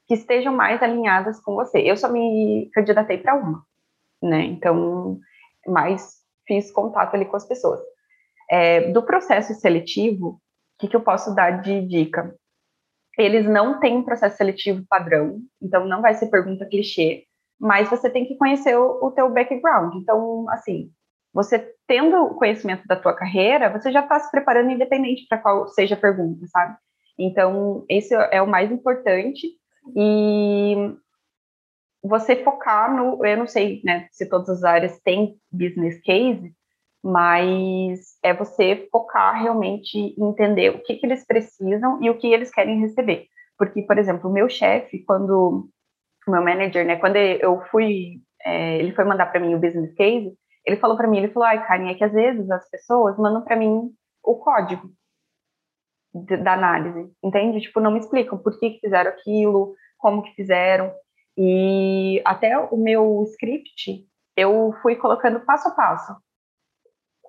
[0.06, 1.78] que estejam mais alinhadas com você.
[1.78, 3.62] Eu só me candidatei para uma,
[4.22, 4.44] né?
[4.44, 5.20] Então,
[5.66, 7.80] mais fiz contato ali com as pessoas.
[8.50, 10.40] É, do processo seletivo, o
[10.78, 12.34] que, que eu posso dar de dica?
[13.18, 17.24] Eles não têm um processo seletivo padrão, então não vai ser pergunta clichê,
[17.60, 19.96] mas você tem que conhecer o, o teu background.
[19.96, 20.90] Então, assim,
[21.34, 25.68] você tendo o conhecimento da tua carreira, você já está se preparando independente para qual
[25.68, 26.78] seja a pergunta, sabe?
[27.18, 29.48] Então, esse é o mais importante.
[29.96, 30.94] E
[32.02, 36.54] você focar no, eu não sei, né, se todas as áreas têm business case,
[37.02, 42.32] mas é você focar realmente em entender o que, que eles precisam e o que
[42.32, 43.26] eles querem receber.
[43.56, 45.68] Porque, por exemplo, o meu chefe, quando
[46.26, 49.92] o meu manager, né, quando eu fui, é, ele foi mandar para mim o business
[49.94, 50.32] case,
[50.64, 53.42] ele falou para mim, ele falou, ai, Karen, é que às vezes as pessoas mandam
[53.42, 53.90] para mim
[54.22, 54.90] o código
[56.24, 57.60] da análise, entende?
[57.60, 60.92] Tipo, não me explicam por que, que fizeram aquilo, como que fizeram.
[61.36, 66.16] E até o meu script, eu fui colocando passo a passo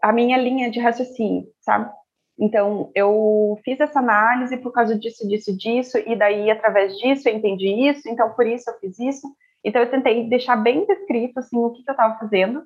[0.02, 1.91] a minha linha de raciocínio, sabe?
[2.40, 7.36] Então, eu fiz essa análise por causa disso, disso, disso, e daí, através disso, eu
[7.36, 9.28] entendi isso, então, por isso, eu fiz isso.
[9.64, 12.64] Então, eu tentei deixar bem descrito, assim, o que, que eu estava fazendo,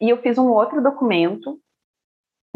[0.00, 1.58] e eu fiz um outro documento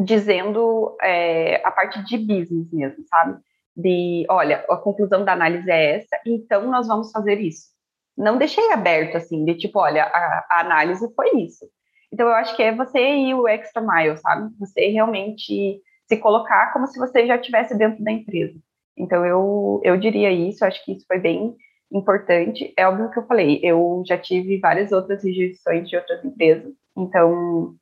[0.05, 3.41] dizendo é, a parte de business mesmo, sabe?
[3.77, 7.71] de, olha, a conclusão da análise é essa, então nós vamos fazer isso.
[8.17, 11.67] Não deixei aberto assim, de tipo, olha, a, a análise foi isso.
[12.13, 14.53] Então eu acho que é você ir o extra mile, sabe?
[14.59, 18.59] Você realmente se colocar como se você já estivesse dentro da empresa.
[18.97, 21.55] Então eu, eu diria isso, acho que isso foi bem
[21.91, 22.75] importante.
[22.77, 27.75] É óbvio que eu falei, eu já tive várias outras rejeições de outras empresas, então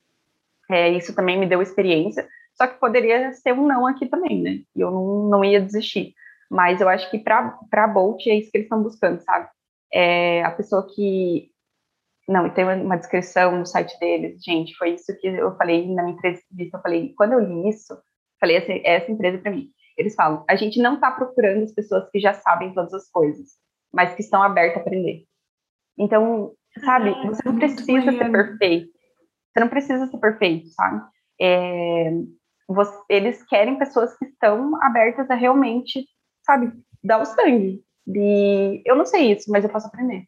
[0.71, 4.61] é, isso também me deu experiência, só que poderia ser um não aqui também, né?
[4.75, 6.13] E eu não, não ia desistir.
[6.51, 9.49] Mas eu acho que para a Bolt é isso que eles estão buscando, sabe?
[9.93, 11.51] É a pessoa que.
[12.29, 16.03] Não, e tem uma descrição no site deles, gente, foi isso que eu falei na
[16.03, 16.47] minha entrevista.
[16.77, 17.97] Eu falei, quando eu li isso,
[18.39, 19.71] falei, essa, essa empresa para mim.
[19.97, 23.53] Eles falam, a gente não está procurando as pessoas que já sabem todas as coisas,
[23.93, 25.25] mas que estão abertas a aprender.
[25.99, 26.53] Então,
[26.85, 28.98] sabe, ah, você não precisa ser perfeito.
[29.53, 31.03] Você não precisa ser perfeito, sabe?
[31.41, 32.11] É,
[32.69, 36.07] você, eles querem pessoas que estão abertas a realmente,
[36.45, 36.73] sabe,
[37.03, 37.83] dar o sangue.
[38.07, 40.25] De, eu não sei isso, mas eu posso aprender.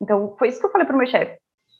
[0.00, 1.38] Então, foi isso que eu falei para o meu chefe.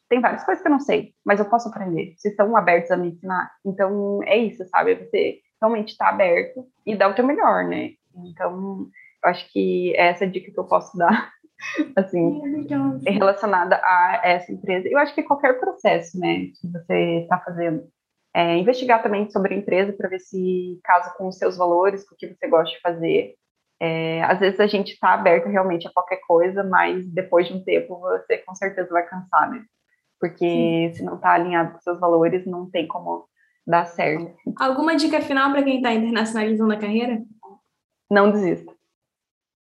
[0.08, 2.14] Tem várias coisas que eu não sei, mas eu posso aprender.
[2.16, 3.50] Vocês estão abertos a me ensinar.
[3.64, 4.92] Então, é isso, sabe?
[4.92, 7.92] É você realmente está aberto e dar o teu melhor, né?
[8.16, 8.88] Então,
[9.22, 11.32] eu acho que é essa dica que eu posso dar,
[11.96, 12.66] assim,
[13.06, 14.88] relacionada a essa empresa.
[14.88, 17.84] Eu acho que qualquer processo, né, que você está fazendo,
[18.34, 22.14] é, investigar também sobre a empresa para ver se casa com os seus valores, com
[22.14, 23.34] o que você gosta de fazer.
[23.80, 27.62] É, às vezes a gente está aberto realmente a qualquer coisa, mas depois de um
[27.62, 29.64] tempo você com certeza vai cansar, né?
[30.20, 30.92] Porque Sim.
[30.94, 33.28] se não está alinhado com seus valores, não tem como
[33.66, 34.34] dar certo.
[34.58, 37.22] Alguma dica final para quem está internacionalizando a carreira?
[38.10, 38.73] Não desista.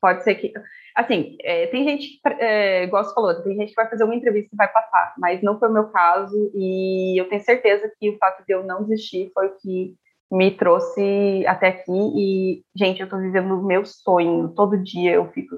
[0.03, 0.51] Pode ser que.
[0.93, 4.49] Assim, é, tem gente, é, igual você falou, tem gente que vai fazer uma entrevista
[4.53, 8.17] e vai passar, mas não foi o meu caso, e eu tenho certeza que o
[8.17, 9.95] fato de eu não desistir foi o que
[10.30, 15.31] me trouxe até aqui, e, gente, eu tô vivendo o meu sonho, todo dia eu
[15.31, 15.55] fico,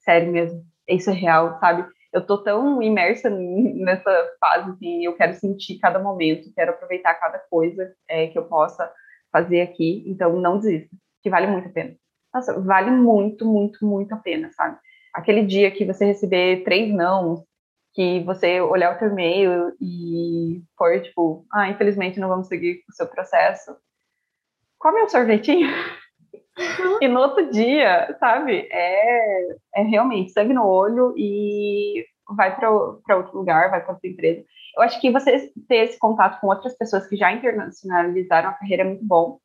[0.00, 1.86] sério mesmo, isso é real, sabe?
[2.10, 7.38] Eu tô tão imersa nessa fase que eu quero sentir cada momento, quero aproveitar cada
[7.50, 8.90] coisa é, que eu possa
[9.30, 10.88] fazer aqui, então não desista,
[11.22, 11.94] que vale muito a pena
[12.34, 14.76] nossa, vale muito, muito, muito a pena, sabe?
[15.14, 17.44] Aquele dia que você receber três não,
[17.94, 22.92] que você olhar o seu e-mail e for tipo, ah, infelizmente não vamos seguir o
[22.92, 23.76] seu processo,
[24.78, 25.68] come um sorvetinho.
[26.56, 26.98] Uhum.
[27.00, 28.68] e no outro dia, sabe?
[28.70, 32.04] É, é realmente sangue no olho e
[32.36, 34.44] vai para outro lugar, vai para outra empresa.
[34.76, 38.82] Eu acho que você ter esse contato com outras pessoas que já internacionalizaram a carreira
[38.82, 39.38] é muito bom,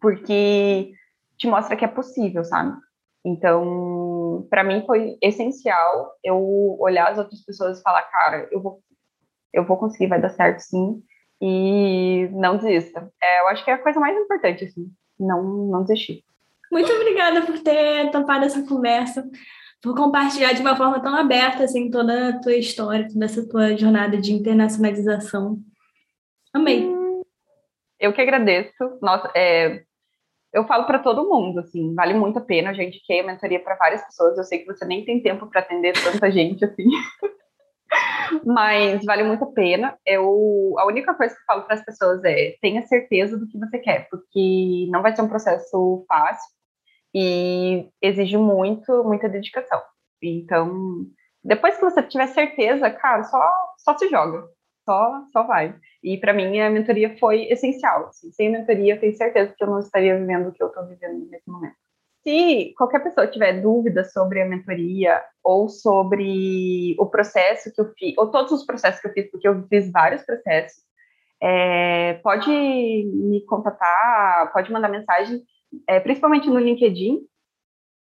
[0.00, 0.92] porque
[1.38, 2.76] te mostra que é possível, sabe?
[3.24, 8.80] Então, para mim foi essencial eu olhar as outras pessoas e falar, cara, eu vou,
[9.52, 11.02] eu vou conseguir, vai dar certo sim,
[11.40, 13.10] e não desista.
[13.22, 16.22] É, eu acho que é a coisa mais importante, assim, não, não desistir.
[16.70, 19.28] Muito obrigada por ter topado essa conversa.
[19.82, 23.76] por compartilhar de uma forma tão aberta assim toda a tua história, toda essa tua
[23.76, 25.58] jornada de internacionalização.
[26.52, 26.92] Amei.
[27.98, 28.72] Eu que agradeço.
[29.00, 29.84] Nossa, é,
[30.56, 32.70] eu falo para todo mundo, assim, vale muito a pena.
[32.70, 34.38] A gente quer a mentoria para várias pessoas.
[34.38, 36.86] Eu sei que você nem tem tempo para atender tanta gente assim.
[38.42, 39.98] Mas vale muito a pena.
[40.06, 43.58] Eu, a única coisa que eu falo para as pessoas é tenha certeza do que
[43.58, 46.50] você quer, porque não vai ser um processo fácil
[47.14, 49.82] e exige muito, muita dedicação.
[50.22, 51.04] Então,
[51.44, 54.48] depois que você tiver certeza, cara, só, só se joga,
[54.86, 55.74] só, só vai.
[56.02, 58.06] E para mim a mentoria foi essencial.
[58.06, 58.30] Assim.
[58.30, 61.28] Sem mentoria, eu tenho certeza que eu não estaria vivendo o que eu estou vivendo
[61.28, 61.74] nesse momento.
[62.22, 68.14] Se qualquer pessoa tiver dúvida sobre a mentoria ou sobre o processo que eu fiz,
[68.16, 70.82] ou todos os processos que eu fiz, porque eu fiz vários processos,
[71.40, 75.42] é, pode me contatar, pode mandar mensagem,
[75.88, 77.20] é, principalmente no LinkedIn,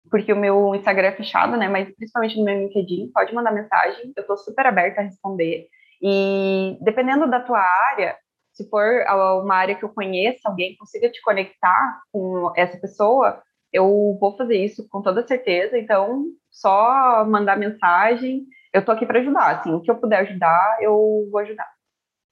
[0.10, 1.69] porque o meu Instagram é fechado, né?
[1.69, 5.68] Mas principalmente no meu LinkedIn, pode mandar mensagem, eu estou super aberta a responder.
[6.01, 8.17] E dependendo da tua área,
[8.53, 9.05] se for
[9.43, 14.57] uma área que eu conheça, alguém consiga te conectar com essa pessoa, eu vou fazer
[14.57, 15.77] isso com toda certeza.
[15.77, 18.45] Então, só mandar mensagem.
[18.73, 19.59] Eu tô aqui para ajudar.
[19.59, 21.67] Assim, o que eu puder ajudar, eu vou ajudar.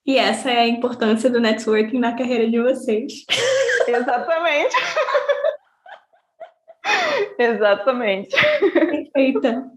[0.06, 3.26] E essa é a importância do networking na carreira de vocês.
[3.88, 4.76] Exatamente.
[7.38, 8.36] Exatamente.
[8.72, 9.70] Perfeita.